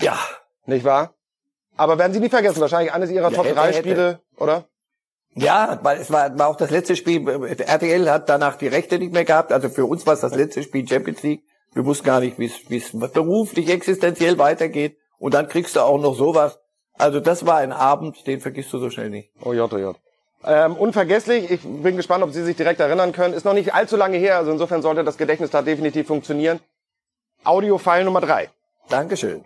Ja, 0.00 0.18
Nicht 0.66 0.84
wahr? 0.84 1.14
Aber 1.76 1.98
werden 1.98 2.12
Sie 2.12 2.20
nie 2.20 2.28
vergessen, 2.28 2.60
wahrscheinlich 2.60 2.92
eines 2.92 3.10
Ihrer 3.10 3.30
Ja, 3.30 3.36
Top 3.36 3.44
hätte, 3.46 3.56
3 3.56 3.66
hätte. 3.66 3.78
Spiele, 3.78 4.20
oder? 4.38 4.64
Ja, 5.34 5.80
weil 5.82 5.98
es 5.98 6.12
war, 6.12 6.38
war 6.38 6.48
auch 6.48 6.56
das 6.56 6.70
letzte 6.70 6.94
Spiel. 6.94 7.28
RTL 7.28 8.08
hat 8.08 8.28
danach 8.28 8.56
die 8.56 8.68
Rechte 8.68 8.98
nicht 8.98 9.12
mehr 9.12 9.24
gehabt. 9.24 9.52
Also 9.52 9.68
für 9.68 9.84
uns 9.84 10.06
war 10.06 10.14
es 10.14 10.20
das 10.20 10.34
letzte 10.34 10.62
Spiel 10.62 10.86
Champions 10.86 11.22
League. 11.24 11.42
Wir 11.74 11.84
wussten 11.84 12.06
gar 12.06 12.20
nicht, 12.20 12.38
wie 12.38 12.46
es 12.46 12.70
wie 12.70 12.78
es 12.78 12.90
beruflich, 13.12 13.68
existenziell 13.68 14.38
weitergeht. 14.38 14.96
Und 15.18 15.34
dann 15.34 15.48
kriegst 15.48 15.76
du 15.76 15.80
auch 15.80 16.00
noch 16.00 16.14
sowas. 16.14 16.58
Also 16.94 17.20
das 17.20 17.44
war 17.46 17.56
ein 17.56 17.72
Abend, 17.72 18.26
den 18.26 18.40
vergisst 18.40 18.72
du 18.72 18.78
so 18.78 18.90
schnell 18.90 19.10
nicht. 19.10 19.30
Oh 19.42 19.52
J, 19.52 19.72
oh 19.72 19.78
J. 19.78 19.96
Ähm, 20.46 20.76
unvergesslich, 20.76 21.50
ich 21.50 21.60
bin 21.62 21.96
gespannt, 21.96 22.22
ob 22.22 22.30
Sie 22.32 22.44
sich 22.44 22.56
direkt 22.56 22.78
erinnern 22.78 23.12
können. 23.12 23.34
Ist 23.34 23.44
noch 23.44 23.54
nicht 23.54 23.74
allzu 23.74 23.96
lange 23.96 24.18
her, 24.18 24.36
also 24.36 24.52
insofern 24.52 24.82
sollte 24.82 25.02
das 25.02 25.16
Gedächtnis 25.16 25.50
da 25.50 25.62
definitiv 25.62 26.06
funktionieren. 26.06 26.60
Audio-File 27.44 28.04
Nummer 28.04 28.20
3. 28.20 28.50
Dankeschön. 28.88 29.44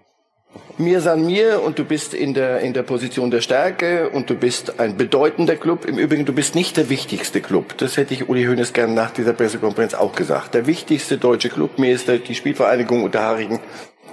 Mir 0.78 1.00
san 1.00 1.26
mir 1.26 1.60
und 1.62 1.78
du 1.78 1.84
bist 1.84 2.14
in 2.14 2.34
der, 2.34 2.60
in 2.60 2.72
der 2.72 2.84
Position 2.84 3.32
der 3.32 3.40
Stärke 3.40 4.10
und 4.10 4.30
du 4.30 4.36
bist 4.36 4.78
ein 4.78 4.96
bedeutender 4.96 5.56
Club. 5.56 5.84
Im 5.84 5.98
Übrigen, 5.98 6.24
du 6.24 6.32
bist 6.32 6.54
nicht 6.54 6.76
der 6.76 6.88
wichtigste 6.88 7.40
Club. 7.40 7.76
Das 7.78 7.96
hätte 7.96 8.14
ich 8.14 8.28
Uli 8.28 8.44
Hoeneß 8.44 8.72
gern 8.72 8.94
nach 8.94 9.10
dieser 9.10 9.32
Pressekonferenz 9.32 9.94
auch 9.94 10.14
gesagt. 10.14 10.54
Der 10.54 10.66
wichtigste 10.66 11.18
deutsche 11.18 11.48
Club, 11.48 11.78
mir 11.78 11.92
ist 11.92 12.08
die 12.08 12.34
Spielvereinigung 12.34 13.02
Unterharigen 13.02 13.58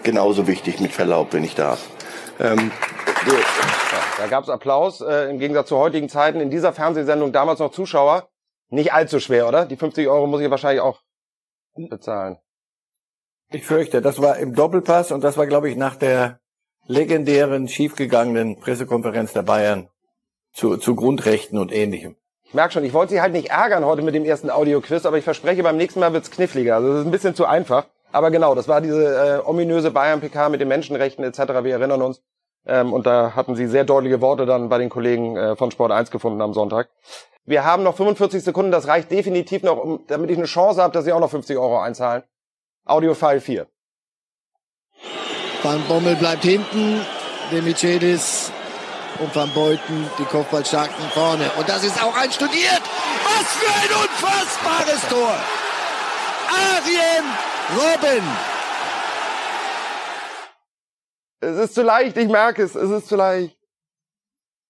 genauso 0.02 0.48
wichtig, 0.48 0.80
mit 0.80 0.92
Verlaub, 0.92 1.34
wenn 1.34 1.44
ich 1.44 1.56
darf. 1.56 1.88
Ähm, 2.40 2.72
Da 4.18 4.28
gab's 4.28 4.50
Applaus, 4.50 5.02
äh, 5.02 5.30
im 5.30 5.40
Gegensatz 5.40 5.70
zu 5.70 5.78
heutigen 5.78 6.10
Zeiten. 6.10 6.40
In 6.40 6.50
dieser 6.50 6.74
Fernsehsendung 6.74 7.32
damals 7.32 7.60
noch 7.60 7.72
Zuschauer. 7.72 8.28
Nicht 8.70 8.92
allzu 8.92 9.20
schwer, 9.20 9.48
oder? 9.48 9.66
Die 9.66 9.78
50 9.78 10.08
Euro 10.08 10.26
muss 10.26 10.42
ich 10.42 10.50
wahrscheinlich 10.50 10.82
auch 10.82 11.02
bezahlen. 11.76 12.38
Ich 13.52 13.66
fürchte, 13.66 14.02
das 14.02 14.22
war 14.22 14.38
im 14.38 14.56
Doppelpass 14.56 15.12
und 15.12 15.24
das 15.24 15.38
war, 15.38 15.48
glaube 15.48 15.70
ich, 15.70 15.76
nach 15.76 15.96
der 15.96 16.40
legendären, 16.88 17.68
schiefgegangenen 17.68 18.60
Pressekonferenz 18.60 19.34
der 19.34 19.44
Bayern 19.44 19.90
zu, 20.54 20.78
zu 20.78 20.96
Grundrechten 20.96 21.58
und 21.60 21.72
Ähnlichem. 21.72 22.16
Ich 22.44 22.54
merke 22.54 22.74
schon, 22.74 22.84
ich 22.84 22.94
wollte 22.94 23.14
Sie 23.14 23.22
halt 23.22 23.34
nicht 23.34 23.50
ärgern 23.50 23.86
heute 23.86 24.02
mit 24.02 24.16
dem 24.16 24.24
ersten 24.24 24.50
Audio-Quiz, 24.50 25.06
aber 25.06 25.18
ich 25.18 25.24
verspreche, 25.24 25.64
beim 25.64 25.78
nächsten 25.78 26.00
Mal 26.00 26.14
wird's 26.14 26.32
kniffliger. 26.32 26.76
Also 26.76 26.90
das 26.90 27.00
ist 27.02 27.06
ein 27.06 27.12
bisschen 27.12 27.36
zu 27.36 27.46
einfach. 27.46 27.88
Aber 28.12 28.32
genau, 28.32 28.56
das 28.56 28.68
war 28.68 28.82
diese 28.82 29.42
äh, 29.44 29.48
ominöse 29.48 29.92
Bayern-PK 29.92 30.50
mit 30.50 30.62
den 30.62 30.68
Menschenrechten 30.68 31.26
etc. 31.26 31.40
Wir 31.64 31.74
erinnern 31.74 32.02
uns. 32.02 32.22
Ähm, 32.66 32.94
und 32.94 33.06
da 33.06 33.36
hatten 33.36 33.56
Sie 33.56 33.68
sehr 33.68 33.84
deutliche 33.84 34.22
Worte 34.22 34.46
dann 34.46 34.70
bei 34.70 34.78
den 34.78 34.90
Kollegen 34.90 35.36
äh, 35.36 35.56
von 35.56 35.72
Sport 35.72 35.92
1 35.92 36.12
gefunden 36.12 36.42
am 36.42 36.54
Sonntag. 36.54 36.90
Wir 37.46 37.64
haben 37.64 37.84
noch 37.84 37.96
45 37.96 38.44
Sekunden, 38.44 38.72
das 38.72 38.88
reicht 38.88 39.12
definitiv 39.12 39.62
noch, 39.64 39.78
um, 39.78 40.00
damit 40.08 40.32
ich 40.32 40.38
eine 40.38 40.48
Chance 40.48 40.82
habe, 40.82 40.94
dass 40.94 41.06
Sie 41.06 41.12
auch 41.12 41.20
noch 41.20 41.30
50 41.30 41.58
Euro 41.58 41.80
einzahlen. 41.80 42.24
Audio-File 42.86 43.42
4. 43.42 43.68
Van 45.64 45.82
Bommel 45.88 46.16
bleibt 46.16 46.44
hinten. 46.44 47.02
De 47.52 47.62
Michelis 47.62 48.52
und 49.20 49.36
Van 49.36 49.52
Beuten, 49.54 50.10
die 50.20 50.26
Kopfballstarken 50.26 51.06
vorne. 51.14 51.50
Und 51.58 51.68
das 51.70 51.84
ist 51.84 52.02
auch 52.02 52.16
einstudiert. 52.16 52.82
Was 53.24 53.54
für 53.54 53.74
ein 53.74 53.92
unfassbares 54.04 55.10
Tor. 55.10 55.36
Arjen 56.50 57.26
Robben. 57.76 58.24
Es 61.40 61.58
ist 61.58 61.76
zu 61.76 61.84
leicht, 61.84 62.18
ich 62.18 62.28
merke 62.28 62.64
es, 62.64 62.76
es 62.76 62.90
ist 62.90 63.08
zu 63.08 63.16
leicht. 63.16 63.58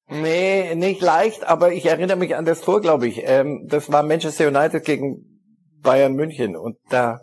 Nee, 0.08 0.76
nicht 0.76 1.02
leicht, 1.02 1.46
aber 1.46 1.72
ich 1.72 1.86
erinnere 1.86 2.18
mich 2.18 2.36
an 2.36 2.46
das 2.46 2.62
Tor, 2.62 2.82
glaube 2.82 3.08
ich. 3.08 3.22
Ähm, 3.24 3.68
das 3.68 3.92
war 3.92 4.04
Manchester 4.04 4.48
United 4.48 4.86
gegen 4.86 5.42
Bayern 5.82 6.14
München 6.14 6.56
und 6.56 6.78
da 6.90 7.20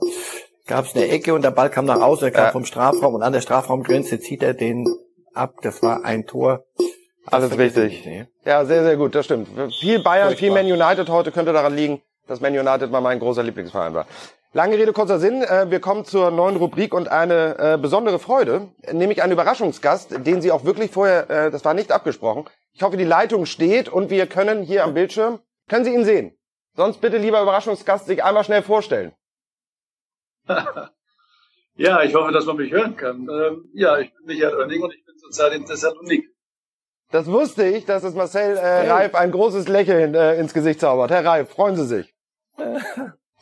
gab 0.72 0.86
es 0.86 0.94
eine 0.96 1.06
Ecke 1.08 1.34
und 1.34 1.42
der 1.42 1.50
Ball 1.50 1.68
kam 1.68 1.84
nach 1.84 2.00
außen, 2.00 2.28
er 2.28 2.30
kam 2.30 2.44
Ja. 2.46 2.50
vom 2.52 2.64
Strafraum 2.64 3.14
und 3.14 3.22
an 3.22 3.34
der 3.34 3.42
Strafraumgrenze 3.42 4.20
zieht 4.20 4.42
er 4.42 4.54
den 4.54 4.88
ab. 5.34 5.56
Das 5.62 5.82
war 5.82 6.02
ein 6.04 6.26
Tor. 6.26 6.64
Alles 7.26 7.58
richtig. 7.58 8.00
ich 8.00 8.06
nicht. 8.06 8.26
Ja, 8.46 8.64
sehr, 8.64 8.82
sehr 8.82 8.96
gut, 8.96 9.14
das 9.14 9.26
stimmt. 9.26 9.48
Viel 9.80 10.02
Bayern, 10.02 10.34
viel 10.34 10.50
Furchtbar. 10.50 10.62
Man 10.70 10.72
United 10.88 11.08
heute 11.10 11.30
könnte 11.30 11.52
daran 11.52 11.76
liegen, 11.76 12.00
dass 12.26 12.40
Man 12.40 12.56
United 12.58 12.90
mal 12.90 13.02
mein 13.02 13.18
großer 13.18 13.42
Lieblingsverein 13.42 13.92
war. 13.92 14.06
Lange 14.54 14.76
Rede, 14.78 14.92
kurzer 14.94 15.18
Sinn. 15.18 15.42
Äh, 15.42 15.70
wir 15.70 15.80
kommen 15.80 16.04
zur 16.06 16.30
neuen 16.30 16.56
Rubrik 16.56 16.94
und 16.94 17.08
eine 17.08 17.56
äh, 17.58 17.78
besondere 17.78 18.18
Freude, 18.18 18.68
nämlich 18.90 19.22
einen 19.22 19.32
Überraschungsgast, 19.32 20.26
den 20.26 20.40
Sie 20.40 20.52
auch 20.52 20.64
wirklich 20.64 20.90
vorher, 20.90 21.28
äh, 21.30 21.50
das 21.50 21.64
war 21.66 21.74
nicht 21.74 21.92
abgesprochen. 21.92 22.46
Ich 22.72 22.82
hoffe, 22.82 22.96
die 22.96 23.04
Leitung 23.04 23.44
steht 23.46 23.88
und 23.90 24.08
wir 24.10 24.26
können 24.26 24.62
hier 24.62 24.84
am 24.84 24.94
Bildschirm, 24.94 25.38
können 25.68 25.84
Sie 25.84 25.92
ihn 25.94 26.04
sehen? 26.06 26.32
Sonst 26.76 27.02
bitte, 27.02 27.18
lieber 27.18 27.42
Überraschungsgast, 27.42 28.06
sich 28.06 28.24
einmal 28.24 28.44
schnell 28.44 28.62
vorstellen. 28.62 29.12
Ja, 31.76 32.02
ich 32.02 32.14
hoffe, 32.14 32.32
dass 32.32 32.44
man 32.44 32.56
mich 32.56 32.70
hören 32.70 32.96
kann. 32.96 33.28
Ähm, 33.28 33.64
ja, 33.72 33.98
ich 33.98 34.12
bin 34.14 34.26
Michael 34.26 34.56
Oenning 34.56 34.82
und 34.82 34.92
ich 34.92 35.04
bin 35.04 35.16
zurzeit 35.16 35.54
in 35.54 35.64
Thessalonik. 35.64 36.28
Das 37.10 37.26
wusste 37.26 37.66
ich, 37.66 37.86
dass 37.86 38.04
es 38.04 38.14
Marcel 38.14 38.56
äh, 38.56 38.90
Reif 38.90 39.14
ein 39.14 39.30
großes 39.30 39.68
Lächeln 39.68 40.14
äh, 40.14 40.38
ins 40.38 40.54
Gesicht 40.54 40.80
zaubert. 40.80 41.10
Herr 41.10 41.24
Reif, 41.24 41.50
freuen 41.50 41.76
Sie 41.76 41.86
sich. 41.86 42.14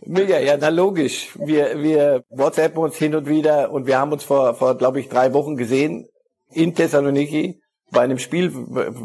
Mega, 0.06 0.38
ja, 0.38 0.56
na 0.58 0.68
logisch. 0.68 1.36
Wir, 1.38 1.82
wir 1.82 2.24
WhatsAppen 2.30 2.78
uns 2.78 2.96
hin 2.96 3.14
und 3.14 3.28
wieder 3.28 3.70
und 3.70 3.86
wir 3.86 3.98
haben 3.98 4.12
uns 4.12 4.24
vor, 4.24 4.54
vor 4.54 4.76
glaube 4.76 5.00
ich, 5.00 5.08
drei 5.08 5.34
Wochen 5.34 5.56
gesehen 5.56 6.08
in 6.52 6.74
Thessaloniki 6.74 7.60
bei 7.90 8.00
einem 8.00 8.18
Spiel 8.18 8.52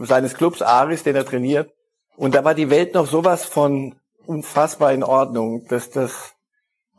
seines 0.04 0.36
Clubs 0.36 0.62
Aris, 0.62 1.04
den 1.04 1.16
er 1.16 1.26
trainiert. 1.26 1.72
Und 2.16 2.36
da 2.36 2.44
war 2.44 2.54
die 2.54 2.70
Welt 2.70 2.94
noch 2.94 3.08
sowas 3.08 3.46
von 3.46 3.96
unfassbar 4.26 4.94
in 4.94 5.04
Ordnung, 5.04 5.66
dass 5.68 5.90
das 5.90 6.35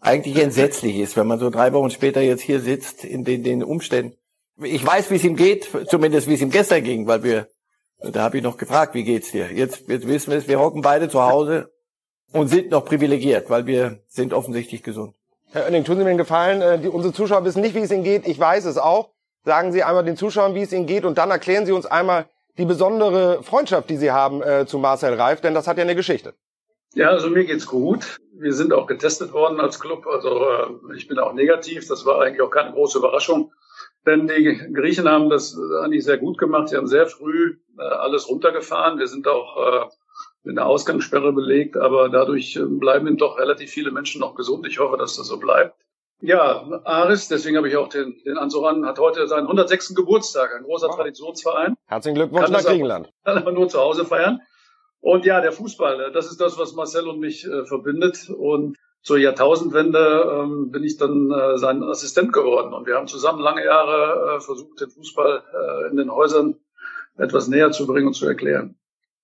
eigentlich 0.00 0.36
entsetzlich 0.36 0.96
ist, 0.96 1.16
wenn 1.16 1.26
man 1.26 1.38
so 1.38 1.50
drei 1.50 1.72
Wochen 1.72 1.90
später 1.90 2.20
jetzt 2.20 2.42
hier 2.42 2.60
sitzt 2.60 3.04
in 3.04 3.24
den, 3.24 3.42
den 3.42 3.62
Umständen. 3.62 4.16
Ich 4.62 4.84
weiß, 4.84 5.10
wie 5.10 5.16
es 5.16 5.24
ihm 5.24 5.36
geht, 5.36 5.68
zumindest 5.88 6.28
wie 6.28 6.34
es 6.34 6.40
ihm 6.40 6.50
gestern 6.50 6.82
ging, 6.82 7.06
weil 7.06 7.22
wir, 7.22 7.48
da 8.00 8.22
habe 8.22 8.38
ich 8.38 8.42
noch 8.42 8.56
gefragt, 8.56 8.94
wie 8.94 9.04
geht's 9.04 9.32
dir? 9.32 9.52
Jetzt, 9.52 9.88
jetzt 9.88 10.06
wissen 10.06 10.30
wir 10.30 10.38
es, 10.38 10.48
wir 10.48 10.60
hocken 10.60 10.80
beide 10.80 11.08
zu 11.08 11.22
Hause 11.22 11.70
und 12.32 12.48
sind 12.48 12.70
noch 12.70 12.84
privilegiert, 12.84 13.50
weil 13.50 13.66
wir 13.66 14.00
sind 14.08 14.32
offensichtlich 14.32 14.82
gesund. 14.82 15.14
Herr 15.52 15.64
Oenning, 15.64 15.84
tun 15.84 15.96
Sie 15.96 16.04
mir 16.04 16.10
einen 16.10 16.18
Gefallen. 16.18 16.60
Äh, 16.60 16.78
die, 16.78 16.88
unsere 16.88 17.14
Zuschauer 17.14 17.44
wissen 17.44 17.62
nicht, 17.62 17.74
wie 17.74 17.80
es 17.80 17.90
Ihnen 17.90 18.02
geht. 18.02 18.26
Ich 18.26 18.38
weiß 18.38 18.64
es 18.64 18.78
auch. 18.78 19.10
Sagen 19.44 19.72
Sie 19.72 19.82
einmal 19.82 20.04
den 20.04 20.16
Zuschauern, 20.16 20.54
wie 20.54 20.62
es 20.62 20.72
Ihnen 20.72 20.86
geht 20.86 21.04
und 21.04 21.18
dann 21.18 21.30
erklären 21.30 21.66
Sie 21.66 21.72
uns 21.72 21.86
einmal 21.86 22.26
die 22.58 22.64
besondere 22.64 23.42
Freundschaft, 23.42 23.90
die 23.90 23.96
Sie 23.96 24.10
haben 24.10 24.42
äh, 24.42 24.66
zu 24.66 24.78
Marcel 24.78 25.14
Reif, 25.14 25.40
denn 25.40 25.54
das 25.54 25.66
hat 25.68 25.76
ja 25.76 25.84
eine 25.84 25.94
Geschichte. 25.94 26.34
Ja, 26.96 27.10
also 27.10 27.28
mir 27.28 27.44
geht's 27.44 27.66
gut. 27.66 28.16
Wir 28.32 28.54
sind 28.54 28.72
auch 28.72 28.86
getestet 28.86 29.34
worden 29.34 29.60
als 29.60 29.78
Club. 29.78 30.06
Also 30.06 30.48
äh, 30.48 30.96
ich 30.96 31.06
bin 31.06 31.18
auch 31.18 31.34
negativ. 31.34 31.86
Das 31.86 32.06
war 32.06 32.22
eigentlich 32.22 32.40
auch 32.40 32.50
keine 32.50 32.72
große 32.72 32.98
Überraschung. 32.98 33.52
Denn 34.06 34.26
die 34.26 34.72
Griechen 34.72 35.06
haben 35.06 35.28
das 35.28 35.58
eigentlich 35.82 36.04
sehr 36.04 36.16
gut 36.16 36.38
gemacht. 36.38 36.68
Sie 36.68 36.76
haben 36.76 36.86
sehr 36.86 37.06
früh 37.06 37.58
äh, 37.78 37.82
alles 37.82 38.30
runtergefahren. 38.30 38.98
Wir 38.98 39.08
sind 39.08 39.28
auch 39.28 39.56
äh, 39.58 39.86
mit 40.44 40.56
einer 40.56 40.66
Ausgangssperre 40.66 41.34
belegt, 41.34 41.76
aber 41.76 42.08
dadurch 42.08 42.58
bleiben 42.58 43.06
eben 43.06 43.18
doch 43.18 43.38
relativ 43.38 43.70
viele 43.70 43.90
Menschen 43.90 44.22
noch 44.22 44.34
gesund. 44.34 44.66
Ich 44.66 44.78
hoffe, 44.78 44.96
dass 44.96 45.16
das 45.16 45.26
so 45.26 45.38
bleibt. 45.38 45.76
Ja, 46.22 46.80
Aris, 46.84 47.28
deswegen 47.28 47.58
habe 47.58 47.68
ich 47.68 47.76
auch 47.76 47.88
den, 47.88 48.16
den 48.24 48.38
Ansoran, 48.38 48.86
hat 48.86 48.98
heute 48.98 49.28
seinen 49.28 49.44
106. 49.44 49.94
Geburtstag, 49.94 50.54
ein 50.56 50.64
großer 50.64 50.88
wow. 50.88 50.96
Traditionsverein. 50.96 51.76
Herzlichen 51.88 52.14
Glückwunsch 52.14 52.48
nach 52.48 52.64
Griechenland. 52.64 53.10
Kann 53.22 53.36
aber 53.42 53.52
nur 53.52 53.68
zu 53.68 53.78
Hause 53.80 54.06
feiern. 54.06 54.40
Und 55.00 55.24
ja, 55.24 55.40
der 55.40 55.52
Fußball, 55.52 56.00
äh, 56.00 56.12
das 56.12 56.30
ist 56.30 56.40
das, 56.40 56.58
was 56.58 56.74
Marcel 56.74 57.08
und 57.08 57.20
mich 57.20 57.46
äh, 57.46 57.64
verbindet. 57.66 58.30
Und 58.30 58.76
zur 59.02 59.18
Jahrtausendwende 59.18 60.42
ähm, 60.42 60.70
bin 60.70 60.82
ich 60.82 60.96
dann 60.96 61.30
äh, 61.30 61.58
sein 61.58 61.82
Assistent 61.82 62.32
geworden. 62.32 62.74
Und 62.74 62.86
wir 62.86 62.96
haben 62.96 63.06
zusammen 63.06 63.40
lange 63.40 63.64
Jahre 63.64 64.36
äh, 64.36 64.40
versucht, 64.40 64.80
den 64.80 64.90
Fußball 64.90 65.42
äh, 65.52 65.90
in 65.90 65.96
den 65.96 66.10
Häusern 66.10 66.56
etwas 67.16 67.48
näher 67.48 67.70
zu 67.70 67.86
bringen 67.86 68.08
und 68.08 68.14
zu 68.14 68.26
erklären. 68.26 68.76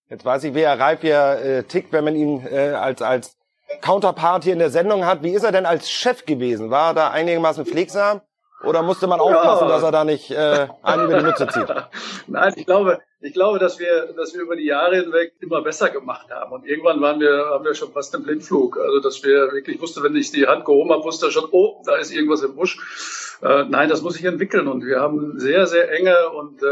Jetzt 0.08 0.24
weiß 0.24 0.44
ich, 0.44 0.54
wie 0.54 0.60
Herr 0.60 0.78
Reif 0.78 1.02
ja 1.02 1.34
äh, 1.34 1.64
tickt, 1.64 1.92
wenn 1.92 2.04
man 2.04 2.14
ihn 2.14 2.46
äh, 2.46 2.70
als, 2.70 3.02
als 3.02 3.36
Counterpart 3.80 4.44
hier 4.44 4.52
in 4.52 4.58
der 4.58 4.70
Sendung 4.70 5.04
hat. 5.04 5.22
Wie 5.22 5.32
ist 5.32 5.42
er 5.42 5.52
denn 5.52 5.66
als 5.66 5.90
Chef 5.90 6.26
gewesen? 6.26 6.70
War 6.70 6.90
er 6.90 6.94
da 6.94 7.10
einigermaßen 7.10 7.64
pflegsam? 7.64 8.20
Oder 8.64 8.82
musste 8.82 9.06
man 9.06 9.20
aufpassen, 9.20 9.68
ja. 9.68 9.74
dass 9.74 9.82
er 9.82 9.92
da 9.92 10.04
nicht 10.04 10.30
äh, 10.30 10.68
einen 10.82 11.04
über 11.04 11.18
die 11.18 11.24
Mütze 11.24 11.46
zieht? 11.48 11.66
Nein, 12.26 12.54
ich 12.56 12.66
glaube, 12.66 13.00
ich 13.20 13.32
glaube, 13.32 13.58
dass 13.58 13.78
wir, 13.78 14.12
dass 14.16 14.34
wir 14.34 14.42
über 14.42 14.56
die 14.56 14.66
Jahre 14.66 14.96
hinweg 14.96 15.34
immer 15.40 15.62
besser 15.62 15.90
gemacht 15.90 16.28
haben. 16.30 16.52
Und 16.52 16.66
irgendwann 16.66 17.00
waren 17.00 17.20
wir, 17.20 17.46
haben 17.50 17.64
wir 17.64 17.74
schon 17.74 17.92
fast 17.92 18.14
im 18.14 18.24
Blindflug. 18.24 18.78
Also, 18.78 19.00
dass 19.00 19.22
wir 19.22 19.52
wirklich 19.52 19.80
wussten, 19.80 20.02
wenn 20.02 20.16
ich 20.16 20.32
die 20.32 20.46
Hand 20.46 20.64
gehoben 20.64 20.90
habe, 20.90 21.04
wusste 21.04 21.26
er 21.26 21.32
schon, 21.32 21.48
oh, 21.50 21.82
da 21.86 21.96
ist 21.96 22.12
irgendwas 22.12 22.42
im 22.42 22.54
Busch. 22.56 23.38
Äh, 23.42 23.64
nein, 23.68 23.88
das 23.88 24.02
muss 24.02 24.14
sich 24.14 24.24
entwickeln. 24.24 24.68
Und 24.68 24.84
wir 24.84 25.00
haben 25.00 25.38
sehr, 25.38 25.66
sehr 25.66 25.90
enge 25.90 26.30
und 26.30 26.62
äh, 26.62 26.66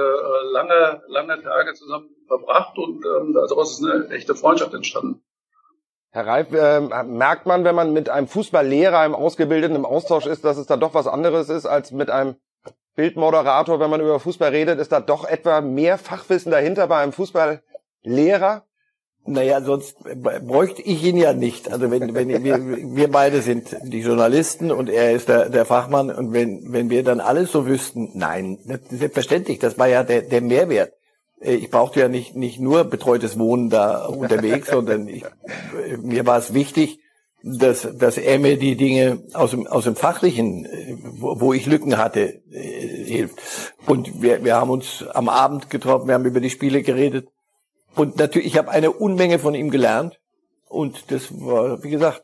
lange, 0.52 1.02
lange 1.08 1.42
Tage 1.42 1.74
zusammen 1.74 2.08
verbracht. 2.26 2.78
Und 2.78 3.04
ähm, 3.04 3.32
daraus 3.32 3.78
ist 3.78 3.84
eine 3.84 4.08
echte 4.10 4.34
Freundschaft 4.34 4.74
entstanden. 4.74 5.22
Herr 6.12 6.26
Reif, 6.26 6.52
äh, 6.52 6.80
merkt 7.04 7.46
man, 7.46 7.64
wenn 7.64 7.74
man 7.74 7.92
mit 7.92 8.08
einem 8.08 8.26
Fußballlehrer, 8.26 8.98
einem 8.98 9.14
Ausgebildeten 9.14 9.76
im 9.76 9.84
Austausch 9.84 10.26
ist, 10.26 10.44
dass 10.44 10.56
es 10.56 10.66
da 10.66 10.76
doch 10.76 10.94
was 10.94 11.06
anderes 11.06 11.48
ist 11.48 11.66
als 11.66 11.92
mit 11.92 12.10
einem 12.10 12.34
Bildmoderator, 12.96 13.78
wenn 13.78 13.90
man 13.90 14.00
über 14.00 14.18
Fußball 14.18 14.50
redet, 14.50 14.80
ist 14.80 14.90
da 14.90 15.00
doch 15.00 15.24
etwa 15.24 15.60
mehr 15.60 15.98
Fachwissen 15.98 16.50
dahinter 16.50 16.88
bei 16.88 16.98
einem 16.98 17.12
Fußballlehrer? 17.12 18.64
Naja, 19.26 19.60
sonst 19.60 19.98
bräuchte 20.02 20.82
ich 20.82 21.04
ihn 21.04 21.16
ja 21.16 21.32
nicht. 21.32 21.70
Also 21.70 21.90
wenn, 21.90 22.14
wenn 22.14 22.28
wir, 22.28 22.58
wir 22.96 23.10
beide 23.10 23.42
sind 23.42 23.76
die 23.84 24.00
Journalisten 24.00 24.72
und 24.72 24.88
er 24.88 25.12
ist 25.12 25.28
der, 25.28 25.50
der 25.50 25.66
Fachmann 25.66 26.10
und 26.10 26.32
wenn, 26.32 26.72
wenn 26.72 26.90
wir 26.90 27.04
dann 27.04 27.20
alles 27.20 27.52
so 27.52 27.66
wüssten, 27.66 28.10
nein, 28.14 28.58
selbstverständlich, 28.88 29.58
das 29.58 29.78
war 29.78 29.88
ja 29.88 30.02
der, 30.02 30.22
der 30.22 30.40
Mehrwert. 30.40 30.94
Äh, 31.40 31.54
ich 31.54 31.70
brauchte 31.70 32.00
ja 32.00 32.08
nicht, 32.08 32.36
nicht 32.36 32.60
nur 32.60 32.84
betreutes 32.84 33.38
Wohnen 33.38 33.70
da 33.70 34.06
unterwegs, 34.06 34.70
sondern 34.70 35.08
ich, 35.08 35.24
mir 35.98 36.26
war 36.26 36.38
es 36.38 36.54
wichtig, 36.54 37.00
dass, 37.42 37.88
dass 37.96 38.18
er 38.18 38.38
mir 38.38 38.58
die 38.58 38.76
Dinge 38.76 39.22
aus 39.32 39.52
dem, 39.52 39.66
aus 39.66 39.84
dem 39.84 39.96
Fachlichen, 39.96 40.66
äh, 40.66 40.96
wo, 41.18 41.40
wo 41.40 41.52
ich 41.52 41.66
Lücken 41.66 41.96
hatte, 41.96 42.42
äh, 42.50 43.04
hilft. 43.04 43.38
Und 43.86 44.22
wir, 44.22 44.44
wir 44.44 44.56
haben 44.56 44.70
uns 44.70 45.04
am 45.14 45.28
Abend 45.28 45.70
getroffen, 45.70 46.08
wir 46.08 46.14
haben 46.14 46.26
über 46.26 46.40
die 46.40 46.50
Spiele 46.50 46.82
geredet. 46.82 47.28
Und 47.94 48.18
natürlich, 48.18 48.48
ich 48.48 48.58
habe 48.58 48.70
eine 48.70 48.92
Unmenge 48.92 49.38
von 49.38 49.54
ihm 49.54 49.70
gelernt. 49.70 50.20
Und 50.68 51.10
das 51.10 51.32
war, 51.32 51.82
wie 51.82 51.90
gesagt, 51.90 52.22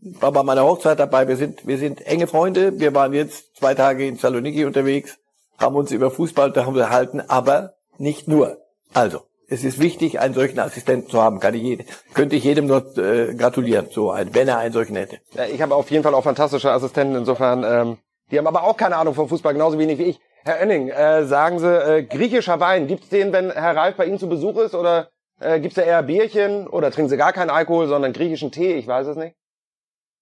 war 0.00 0.30
bei 0.30 0.42
meiner 0.42 0.64
Hochzeit 0.64 1.00
dabei. 1.00 1.26
Wir 1.26 1.36
sind, 1.36 1.66
wir 1.66 1.78
sind 1.78 2.06
enge 2.06 2.26
Freunde. 2.26 2.78
Wir 2.78 2.94
waren 2.94 3.12
jetzt 3.12 3.56
zwei 3.56 3.74
Tage 3.74 4.06
in 4.06 4.16
Saloniki 4.16 4.64
unterwegs, 4.64 5.18
haben 5.58 5.74
uns 5.74 5.90
über 5.90 6.10
Fußball 6.10 6.52
unterhalten, 6.52 7.20
aber 7.20 7.77
nicht 7.98 8.28
nur. 8.28 8.58
Also, 8.94 9.22
es 9.48 9.64
ist 9.64 9.80
wichtig, 9.80 10.20
einen 10.20 10.34
solchen 10.34 10.58
Assistenten 10.58 11.10
zu 11.10 11.22
haben. 11.22 11.40
Kann 11.40 11.54
ich 11.54 11.62
jedem, 11.62 11.86
könnte 12.14 12.36
ich 12.36 12.44
jedem 12.44 12.66
nur 12.66 12.96
äh, 12.98 13.34
gratulieren, 13.34 13.88
so 13.90 14.10
ein, 14.10 14.34
wenn 14.34 14.48
er 14.48 14.58
einen 14.58 14.72
solchen 14.72 14.96
hätte. 14.96 15.18
Ja, 15.34 15.46
ich 15.46 15.62
habe 15.62 15.74
auf 15.74 15.90
jeden 15.90 16.04
Fall 16.04 16.14
auch 16.14 16.24
fantastische 16.24 16.70
Assistenten. 16.70 17.16
Insofern, 17.16 17.64
ähm, 17.64 17.98
die 18.30 18.38
haben 18.38 18.46
aber 18.46 18.64
auch 18.64 18.76
keine 18.76 18.96
Ahnung 18.96 19.14
vom 19.14 19.28
Fußball, 19.28 19.54
genauso 19.54 19.78
wenig 19.78 19.98
wie 19.98 20.04
ich. 20.04 20.20
Herr 20.44 20.62
Önning, 20.62 20.88
äh, 20.88 21.24
sagen 21.24 21.58
Sie, 21.58 21.66
äh, 21.66 22.02
griechischer 22.02 22.60
Wein, 22.60 22.86
gibt's 22.86 23.08
den, 23.08 23.32
wenn 23.32 23.50
Herr 23.50 23.76
Ralf 23.76 23.96
bei 23.96 24.06
Ihnen 24.06 24.18
zu 24.18 24.28
Besuch 24.28 24.58
ist? 24.58 24.74
Oder 24.74 25.08
äh, 25.40 25.60
gibt's 25.60 25.76
da 25.76 25.82
eher 25.82 26.02
Bierchen? 26.02 26.66
Oder 26.66 26.90
trinken 26.90 27.08
Sie 27.08 27.16
gar 27.16 27.32
keinen 27.32 27.50
Alkohol, 27.50 27.88
sondern 27.88 28.12
griechischen 28.12 28.52
Tee? 28.52 28.74
Ich 28.74 28.86
weiß 28.86 29.06
es 29.06 29.16
nicht. 29.16 29.34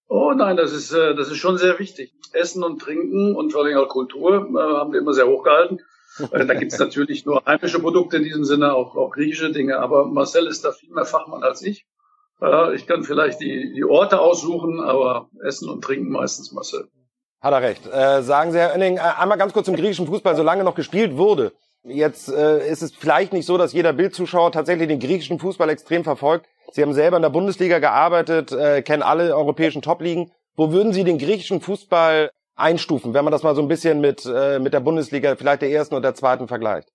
Oh 0.08 0.32
nein, 0.36 0.56
das 0.56 0.72
ist, 0.72 0.92
äh, 0.92 1.14
das 1.16 1.28
ist 1.28 1.38
schon 1.38 1.58
sehr 1.58 1.78
wichtig. 1.78 2.12
Essen 2.32 2.62
und 2.62 2.80
Trinken 2.80 3.34
und 3.34 3.52
vor 3.52 3.64
allem 3.64 3.76
auch 3.76 3.88
Kultur 3.88 4.48
äh, 4.54 4.58
haben 4.58 4.92
wir 4.92 5.00
immer 5.00 5.12
sehr 5.12 5.26
hochgehalten. 5.26 5.80
Da 6.30 6.54
gibt 6.54 6.72
es 6.72 6.78
natürlich 6.78 7.26
nur 7.26 7.42
heimische 7.44 7.78
Produkte 7.78 8.16
in 8.16 8.24
diesem 8.24 8.44
Sinne, 8.44 8.74
auch, 8.74 8.96
auch 8.96 9.10
griechische 9.10 9.52
Dinge. 9.52 9.78
Aber 9.78 10.06
Marcel 10.06 10.46
ist 10.46 10.64
da 10.64 10.72
viel 10.72 10.90
mehr 10.90 11.04
Fachmann 11.04 11.42
als 11.42 11.62
ich. 11.62 11.86
Äh, 12.40 12.74
ich 12.74 12.86
kann 12.86 13.04
vielleicht 13.04 13.40
die, 13.40 13.72
die 13.74 13.84
Orte 13.84 14.20
aussuchen, 14.20 14.80
aber 14.80 15.28
Essen 15.42 15.68
und 15.68 15.82
Trinken 15.82 16.10
meistens 16.10 16.52
Marcel. 16.52 16.88
Hat 17.40 17.52
er 17.52 17.62
recht. 17.62 17.86
Äh, 17.86 18.22
sagen 18.22 18.52
Sie, 18.52 18.58
Herr 18.58 18.72
Oenning, 18.72 18.96
äh, 18.96 19.00
einmal 19.00 19.38
ganz 19.38 19.52
kurz 19.52 19.66
zum 19.66 19.76
griechischen 19.76 20.06
Fußball, 20.06 20.36
solange 20.36 20.64
noch 20.64 20.74
gespielt 20.74 21.16
wurde. 21.16 21.52
Jetzt 21.84 22.28
äh, 22.28 22.68
ist 22.68 22.82
es 22.82 22.92
vielleicht 22.92 23.32
nicht 23.32 23.46
so, 23.46 23.58
dass 23.58 23.72
jeder 23.72 23.92
Bildzuschauer 23.92 24.50
tatsächlich 24.50 24.88
den 24.88 24.98
griechischen 24.98 25.38
Fußball 25.38 25.68
extrem 25.68 26.02
verfolgt. 26.02 26.46
Sie 26.72 26.82
haben 26.82 26.94
selber 26.94 27.16
in 27.16 27.22
der 27.22 27.30
Bundesliga 27.30 27.78
gearbeitet, 27.78 28.50
äh, 28.52 28.82
kennen 28.82 29.02
alle 29.02 29.36
europäischen 29.36 29.82
Top-Ligen. 29.82 30.32
Wo 30.56 30.72
würden 30.72 30.92
Sie 30.92 31.04
den 31.04 31.18
griechischen 31.18 31.60
Fußball 31.60 32.30
einstufen, 32.56 33.14
wenn 33.14 33.24
man 33.24 33.32
das 33.32 33.42
mal 33.42 33.54
so 33.54 33.62
ein 33.62 33.68
bisschen 33.68 34.00
mit, 34.00 34.26
äh, 34.26 34.58
mit 34.58 34.74
der 34.74 34.80
Bundesliga, 34.80 35.36
vielleicht 35.36 35.62
der 35.62 35.70
ersten 35.70 35.94
und 35.94 36.02
der 36.02 36.14
zweiten 36.14 36.48
vergleicht? 36.48 36.88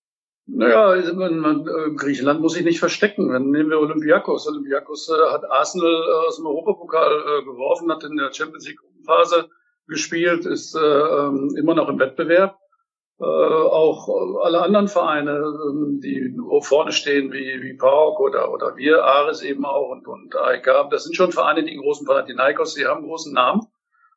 Naja, 0.47 0.87
also 0.87 1.13
man, 1.13 1.37
man, 1.37 1.67
äh, 1.67 1.95
Griechenland 1.95 2.41
muss 2.41 2.53
sich 2.53 2.65
nicht 2.65 2.79
verstecken. 2.79 3.29
Dann 3.29 3.51
nehmen 3.51 3.69
wir 3.69 3.79
Olympiakos. 3.79 4.47
Olympiakos 4.47 5.09
äh, 5.09 5.31
hat 5.31 5.49
Arsenal 5.49 5.93
äh, 5.93 6.27
aus 6.27 6.37
dem 6.37 6.47
Europapokal 6.47 7.11
äh, 7.11 7.45
geworfen, 7.45 7.91
hat 7.91 8.03
in 8.03 8.17
der 8.17 8.33
Champions 8.33 8.67
League 8.67 8.79
Phase 9.05 9.49
gespielt, 9.87 10.45
ist 10.45 10.75
äh, 10.75 10.79
ähm, 10.79 11.55
immer 11.57 11.75
noch 11.75 11.89
im 11.89 11.99
Wettbewerb. 11.99 12.57
Äh, 13.19 13.23
auch 13.23 14.09
alle 14.43 14.63
anderen 14.63 14.87
Vereine, 14.87 15.31
äh, 15.31 15.99
die 16.01 16.35
vorne 16.61 16.91
stehen, 16.91 17.31
wie, 17.31 17.61
wie 17.61 17.77
PAOK 17.77 18.19
oder, 18.19 18.51
oder 18.51 18.75
wir, 18.77 19.03
Ares 19.03 19.43
eben 19.43 19.63
auch 19.65 19.89
und, 19.89 20.07
und 20.07 20.35
AEK, 20.35 20.89
das 20.89 21.03
sind 21.03 21.15
schon 21.15 21.31
Vereine, 21.31 21.63
die 21.63 21.77
großen 21.77 22.05
Verein, 22.05 22.25
die 22.25 22.85
haben 22.85 23.03
großen 23.03 23.33
Namen. 23.33 23.67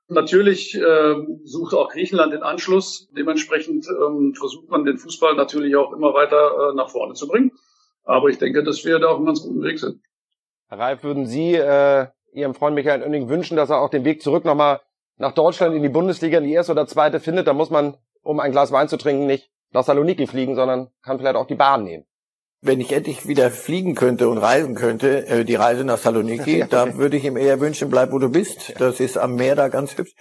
Natürlich 0.09 0.75
äh, 0.75 1.15
sucht 1.45 1.75
auch 1.75 1.91
Griechenland 1.91 2.33
den 2.33 2.43
Anschluss. 2.43 3.09
Dementsprechend 3.17 3.87
ähm, 3.89 4.35
versucht 4.35 4.69
man 4.69 4.85
den 4.85 4.99
Fußball 4.99 5.35
natürlich 5.35 5.77
auch 5.77 5.93
immer 5.93 6.13
weiter 6.13 6.71
äh, 6.71 6.75
nach 6.75 6.91
vorne 6.91 7.15
zu 7.15 7.27
bringen. 7.27 7.53
Aber 8.05 8.29
ich 8.29 8.39
denke, 8.39 8.63
dass 8.63 8.85
wir 8.85 8.99
da 8.99 9.09
auf 9.09 9.17
einem 9.17 9.27
ganz 9.27 9.43
guten 9.43 9.63
Weg 9.63 9.79
sind. 9.79 10.03
Herr 10.69 10.79
Reif, 10.79 11.03
würden 11.03 11.27
Sie 11.27 11.55
äh, 11.55 12.07
Ihrem 12.33 12.55
Freund 12.55 12.75
Michael 12.75 13.03
Oenning 13.03 13.29
wünschen, 13.29 13.57
dass 13.57 13.71
er 13.71 13.81
auch 13.81 13.89
den 13.89 14.05
Weg 14.05 14.21
zurück 14.21 14.45
nochmal 14.45 14.81
nach 15.17 15.33
Deutschland 15.33 15.75
in 15.75 15.83
die 15.83 15.89
Bundesliga, 15.89 16.39
in 16.39 16.45
die 16.45 16.53
erste 16.53 16.73
oder 16.73 16.87
zweite 16.87 17.19
findet? 17.19 17.47
Da 17.47 17.55
muss 17.55 17.71
man, 17.71 17.97
um 18.23 18.41
ein 18.41 18.53
Glas 18.53 18.73
Wein 18.73 18.89
zu 18.89 18.99
trinken, 18.99 19.27
nicht 19.27 19.51
nach 19.71 19.85
Saloniki 19.85 20.27
fliegen, 20.27 20.55
sondern 20.55 20.91
kann 21.03 21.19
vielleicht 21.19 21.37
auch 21.37 21.47
die 21.47 21.55
Bahn 21.55 21.85
nehmen 21.85 22.05
wenn 22.65 22.81
ich 22.81 22.93
endlich 22.93 23.29
wieder 23.29 23.51
fliegen 23.51 23.95
könnte 23.95 24.29
und 24.29 24.39
reisen 24.39 24.75
könnte, 24.75 25.27
äh, 25.27 25.45
die 25.45 25.55
Reise 25.55 25.85
nach 25.85 25.99
Saloniki, 25.99 26.59
ja, 26.61 26.67
da 26.67 26.97
würde 26.97 27.17
ich 27.17 27.25
ihm 27.25 27.37
eher 27.37 27.61
wünschen, 27.61 27.91
bleib 27.91 28.11
wo 28.11 28.19
du 28.19 28.31
bist. 28.31 28.75
Das 28.79 29.01
ist 29.01 29.19
am 29.19 29.37
Meer 29.37 29.55
da 29.55 29.69
ganz 29.69 29.97
hübsch. 29.97 30.15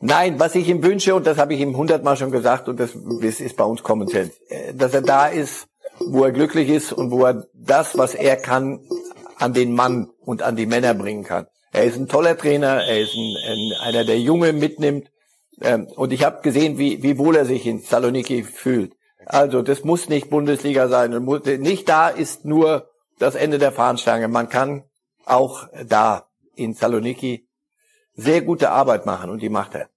Nein, 0.00 0.40
was 0.40 0.54
ich 0.54 0.68
ihm 0.68 0.82
wünsche, 0.82 1.14
und 1.14 1.26
das 1.26 1.36
habe 1.38 1.54
ich 1.54 1.60
ihm 1.60 1.76
hundertmal 1.76 2.16
schon 2.16 2.30
gesagt, 2.30 2.68
und 2.68 2.80
das, 2.80 2.94
ist 2.94 3.56
bei 3.56 3.64
uns 3.64 3.82
Common 3.82 4.08
Sense, 4.08 4.32
äh, 4.48 4.74
dass 4.74 4.94
er 4.94 5.02
da 5.02 5.26
ist, 5.26 5.66
wo 5.98 6.24
er 6.24 6.32
glücklich 6.32 6.70
ist 6.70 6.92
und 6.92 7.10
wo 7.10 7.24
er 7.24 7.46
das, 7.54 7.98
was 7.98 8.14
er 8.14 8.36
kann, 8.36 8.80
an 9.36 9.52
den 9.52 9.74
Mann 9.74 10.10
und 10.20 10.42
an 10.42 10.56
die 10.56 10.66
Männer 10.66 10.94
bringen 10.94 11.24
kann. 11.24 11.46
Er 11.72 11.84
ist 11.84 11.96
ein 11.96 12.08
toller 12.08 12.36
Trainer, 12.36 12.82
er 12.82 13.00
ist 13.00 13.14
ein, 13.14 13.36
ein, 13.46 13.72
einer, 13.80 14.04
der 14.04 14.18
Junge 14.18 14.52
mitnimmt. 14.52 15.10
Ähm, 15.62 15.86
und 15.96 16.12
ich 16.12 16.24
habe 16.24 16.42
gesehen, 16.42 16.78
wie, 16.78 17.02
wie 17.02 17.18
wohl 17.18 17.36
er 17.36 17.44
sich 17.44 17.66
in 17.66 17.80
Saloniki 17.80 18.42
fühlt. 18.42 18.94
Also 19.32 19.62
das 19.62 19.84
muss 19.84 20.08
nicht 20.08 20.28
Bundesliga 20.28 20.88
sein. 20.88 21.10
Nicht 21.60 21.88
da 21.88 22.08
ist 22.08 22.44
nur 22.44 22.90
das 23.20 23.36
Ende 23.36 23.58
der 23.58 23.70
Fahnenstange. 23.70 24.26
Man 24.26 24.48
kann 24.48 24.82
auch 25.24 25.68
da 25.86 26.26
in 26.56 26.74
Saloniki 26.74 27.46
sehr 28.14 28.42
gute 28.42 28.70
Arbeit 28.70 29.06
machen 29.06 29.30
und 29.30 29.40
die 29.40 29.48
macht 29.48 29.76
er. 29.76 29.88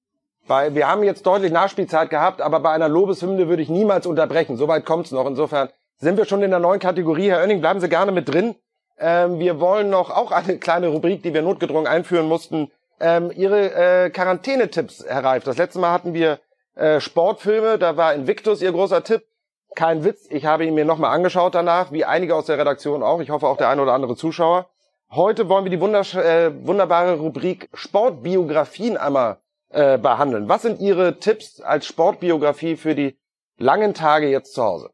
Weil 0.45 0.75
wir 0.75 0.87
haben 0.87 1.03
jetzt 1.03 1.25
deutlich 1.25 1.51
Nachspielzeit 1.51 2.11
gehabt, 2.11 2.41
aber 2.41 2.59
bei 2.59 2.71
einer 2.71 2.89
Lobeshymne 2.89 3.47
würde 3.47 3.63
ich 3.63 3.69
niemals 3.69 4.05
unterbrechen. 4.05 4.55
Soweit 4.55 4.85
kommt's 4.85 5.11
noch. 5.11 5.25
Insofern 5.25 5.69
sind 5.97 6.17
wir 6.17 6.25
schon 6.25 6.43
in 6.43 6.51
der 6.51 6.59
neuen 6.59 6.79
Kategorie. 6.79 7.29
Herr 7.29 7.39
Oenning, 7.39 7.61
bleiben 7.61 7.79
Sie 7.79 7.89
gerne 7.89 8.11
mit 8.11 8.29
drin. 8.29 8.55
Ähm, 8.99 9.39
wir 9.39 9.59
wollen 9.59 9.89
noch 9.89 10.11
auch 10.11 10.31
eine 10.31 10.59
kleine 10.59 10.89
Rubrik, 10.89 11.23
die 11.23 11.33
wir 11.33 11.41
notgedrungen 11.41 11.87
einführen 11.87 12.27
mussten. 12.27 12.71
Ähm, 12.99 13.31
Ihre 13.35 13.73
äh, 13.73 14.09
Quarantänetipps, 14.11 15.05
Herr 15.07 15.23
Reif. 15.23 15.43
Das 15.43 15.57
letzte 15.57 15.79
Mal 15.79 15.91
hatten 15.91 16.13
wir 16.13 16.39
äh, 16.75 16.99
Sportfilme, 16.99 17.77
da 17.77 17.97
war 17.97 18.13
Invictus 18.13 18.61
ihr 18.61 18.71
großer 18.71 19.03
Tipp. 19.03 19.23
Kein 19.75 20.03
Witz, 20.03 20.27
ich 20.29 20.45
habe 20.45 20.65
ihn 20.65 20.75
mir 20.75 20.85
nochmal 20.85 21.15
angeschaut 21.15 21.55
danach, 21.55 21.91
wie 21.91 22.05
einige 22.05 22.35
aus 22.35 22.45
der 22.45 22.57
Redaktion 22.57 23.01
auch. 23.01 23.21
Ich 23.21 23.31
hoffe 23.31 23.47
auch 23.47 23.57
der 23.57 23.69
eine 23.69 23.81
oder 23.81 23.93
andere 23.93 24.15
Zuschauer. 24.15 24.69
Heute 25.11 25.49
wollen 25.49 25.65
wir 25.65 25.71
die 25.71 25.77
äh, 25.77 26.65
wunderbare 26.65 27.19
Rubrik 27.19 27.69
Sportbiografien 27.73 28.97
einmal 28.97 29.37
äh, 29.69 29.97
behandeln. 29.97 30.49
Was 30.49 30.63
sind 30.63 30.79
Ihre 30.79 31.19
Tipps 31.19 31.61
als 31.61 31.85
Sportbiografie 31.85 32.75
für 32.75 32.95
die 32.95 33.17
langen 33.57 33.93
Tage 33.93 34.27
jetzt 34.27 34.53
zu 34.53 34.63
Hause? 34.63 34.91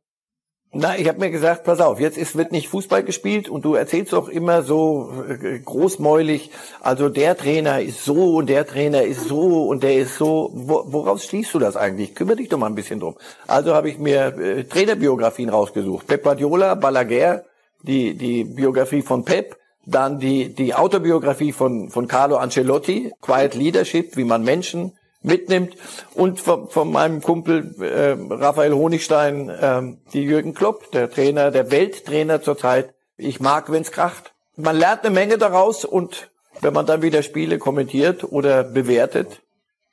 Na, 0.72 0.96
ich 1.00 1.08
habe 1.08 1.18
mir 1.18 1.32
gesagt, 1.32 1.64
pass 1.64 1.82
auf, 1.82 2.00
jetzt 2.00 2.16
ist, 2.16 2.36
wird 2.36 2.52
nicht 2.52 2.68
Fußball 2.70 3.04
gespielt 3.04 3.50
und 3.50 3.66
du 3.66 3.74
erzählst 3.74 4.14
doch 4.14 4.30
immer 4.30 4.62
so 4.62 5.12
äh, 5.28 5.58
großmäulig, 5.58 6.52
also 6.80 7.10
der 7.10 7.36
Trainer 7.36 7.82
ist 7.82 8.06
so 8.06 8.36
und 8.36 8.50
der 8.50 8.68
Trainer 8.68 9.02
ist 9.02 9.24
so 9.24 9.68
und 9.68 9.82
der 9.82 9.96
ist 9.96 10.18
so. 10.18 10.52
Wo, 10.54 10.84
woraus 10.86 11.26
schließt 11.26 11.56
du 11.56 11.60
das 11.60 11.76
eigentlich? 11.76 12.14
Kümmere 12.14 12.36
dich 12.36 12.50
doch 12.50 12.60
mal 12.60 12.68
ein 12.68 12.76
bisschen 12.76 13.00
drum. 13.00 13.16
Also 13.48 13.74
habe 13.74 13.90
ich 13.90 13.98
mir 13.98 14.38
äh, 14.38 14.64
Trainerbiografien 14.66 15.50
rausgesucht. 15.50 16.06
Pep 16.06 16.22
Guardiola, 16.22 16.76
Balaguer, 16.76 17.46
die, 17.82 18.14
die 18.14 18.44
Biografie 18.44 19.02
von 19.02 19.26
Pep, 19.26 19.58
dann 19.88 20.20
die, 20.20 20.54
die 20.54 20.76
Autobiografie 20.76 21.52
von, 21.52 21.90
von 21.90 22.08
Carlo 22.08 22.38
Ancelotti, 22.38 23.12
Quiet 23.22 23.56
Leadership, 23.56 24.16
wie 24.18 24.24
man 24.24 24.44
Menschen 24.44 24.94
mitnimmt 25.22 25.76
und 26.14 26.40
von, 26.40 26.70
von 26.70 26.92
meinem 26.92 27.22
Kumpel 27.22 27.76
äh, 27.82 28.16
Raphael 28.34 28.74
Honigstein 28.74 29.50
äh, 29.50 29.82
die 30.14 30.24
Jürgen 30.24 30.54
Klopp, 30.54 30.92
der 30.92 31.10
Trainer, 31.10 31.52
der 31.52 31.72
Welttrainer 31.72 32.42
zurzeit. 32.42 32.94
Ich 33.18 33.40
mag, 33.40 33.72
wenn's 33.72 33.92
kracht. 33.92 34.34
Man 34.56 34.78
lernt 34.78 35.04
eine 35.04 35.14
Menge 35.14 35.38
daraus 35.38 35.86
und 35.86 36.32
wenn 36.62 36.74
man 36.74 36.86
dann 36.86 37.02
wieder 37.02 37.24
Spiele 37.24 37.58
kommentiert 37.58 38.24
oder 38.24 38.64
bewertet, 38.64 39.42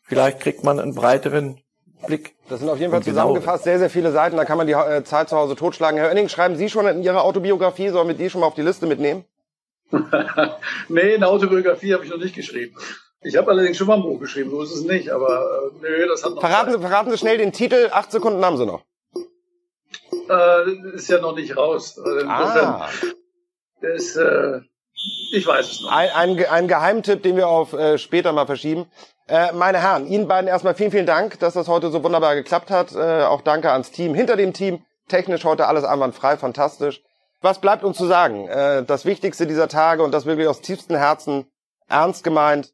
vielleicht 0.03 0.41
kriegt 0.41 0.65
man 0.65 0.81
einen 0.81 0.95
breiteren 0.95 1.61
Blick. 2.07 2.35
Das 2.49 2.61
sind 2.61 2.69
auf 2.69 2.79
jeden 2.79 2.91
Fall 2.91 3.01
genau. 3.01 3.15
zusammengefasst 3.15 3.65
sehr, 3.65 3.79
sehr 3.79 3.91
viele 3.91 4.13
Seiten. 4.13 4.37
Da 4.37 4.45
kann 4.45 4.59
man 4.59 4.67
die 4.67 4.75
äh, 4.75 5.03
Zeit 5.05 5.29
zu 5.29 5.37
Hause 5.37 5.57
totschlagen. 5.57 5.99
Herr 5.99 6.09
Oenning, 6.09 6.29
schreiben 6.29 6.57
Sie 6.57 6.69
schon 6.69 6.87
in 6.87 7.03
Ihrer 7.03 7.25
Autobiografie, 7.25 7.89
sollen 7.89 8.09
wir 8.09 8.15
die 8.15 8.31
schon 8.31 8.41
mal 8.41 8.47
auf 8.47 8.55
die 8.55 8.63
Liste 8.63 8.87
mitnehmen? 8.87 9.25
nee, 10.89 11.15
eine 11.15 11.29
Autobiografie 11.29 11.95
habe 11.95 12.05
ich 12.05 12.11
noch 12.11 12.19
nicht 12.19 12.35
geschrieben. 12.35 12.77
Ich 13.23 13.37
habe 13.37 13.51
allerdings 13.51 13.77
schon 13.77 13.87
mal 13.87 13.97
ein 13.97 14.03
Buch 14.03 14.21
geschrieben, 14.21 14.51
so 14.51 14.63
ist 14.63 14.73
es 14.73 14.83
nicht, 14.83 15.11
aber 15.11 15.71
äh, 15.75 15.81
nö, 15.81 16.07
das 16.09 16.25
hat 16.25 16.35
noch. 16.35 16.41
Verraten 16.41 16.73
Sie, 16.73 16.79
verraten 16.79 17.11
Sie 17.11 17.19
schnell 17.19 17.39
den 17.39 17.53
Titel, 17.53 17.89
acht 17.93 18.13
Sekunden 18.13 18.45
haben 18.45 18.57
Sie 18.57 18.67
noch. 18.67 18.83
Äh, 20.29 20.95
ist 20.95 21.09
ja 21.09 21.21
noch 21.21 21.35
nicht 21.35 21.57
raus. 21.57 21.99
Also 21.99 22.27
ah. 22.29 22.89
Ist, 23.81 24.17
äh, 24.17 24.61
ich 25.33 25.47
weiß 25.47 25.71
es 25.71 25.81
noch. 25.83 25.93
Ein, 25.93 26.11
ein, 26.11 26.47
ein 26.47 26.69
Geheimtipp, 26.69 27.23
den 27.23 27.37
wir 27.37 27.49
auf 27.49 27.73
äh, 27.73 27.99
später 27.99 28.33
mal 28.33 28.47
verschieben. 28.47 28.87
Äh, 29.29 29.53
meine 29.53 29.81
Herren, 29.81 30.07
Ihnen 30.07 30.29
beiden 30.29 30.49
erstmal 30.49 30.75
vielen, 30.75 30.93
vielen 30.93 31.07
Dank, 31.07 31.39
dass 31.41 31.55
das 31.55 31.69
heute 31.69 31.91
so 31.91 32.05
wunderbar 32.05 32.35
geklappt 32.35 32.71
hat. 32.71 32.95
Äh, 32.95 33.25
auch 33.25 33.41
danke 33.41 33.73
ans 33.73 33.91
Team 33.91 34.15
hinter 34.15 34.37
dem 34.37 34.53
Team. 34.53 34.85
Technisch 35.09 35.45
heute 35.45 35.67
alles 35.67 35.85
einwandfrei, 35.85 36.37
fantastisch. 36.37 37.03
Was 37.41 37.61
bleibt 37.61 37.85
uns 37.85 37.97
zu 37.97 38.07
sagen? 38.07 38.49
Äh, 38.49 38.85
das 38.85 39.05
Wichtigste 39.05 39.47
dieser 39.47 39.69
Tage 39.69 40.03
und 40.03 40.13
das 40.13 40.27
wirklich 40.27 40.49
aus 40.49 40.61
tiefstem 40.61 40.97
Herzen 40.97 41.47
ernst 41.89 42.25
gemeint. 42.25 42.73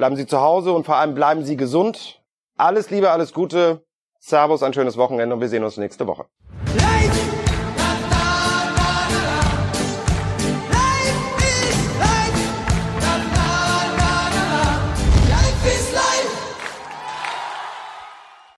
Bleiben 0.00 0.16
Sie 0.16 0.26
zu 0.26 0.40
Hause 0.40 0.72
und 0.72 0.86
vor 0.86 0.96
allem 0.96 1.14
bleiben 1.14 1.44
Sie 1.44 1.58
gesund. 1.58 2.22
Alles 2.56 2.88
Liebe, 2.88 3.10
alles 3.10 3.34
Gute. 3.34 3.84
Servus, 4.18 4.62
ein 4.62 4.72
schönes 4.72 4.96
Wochenende 4.96 5.34
und 5.34 5.42
wir 5.42 5.48
sehen 5.50 5.62
uns 5.62 5.76
nächste 5.76 6.06
Woche. 6.06 6.24
Light! 6.74 7.39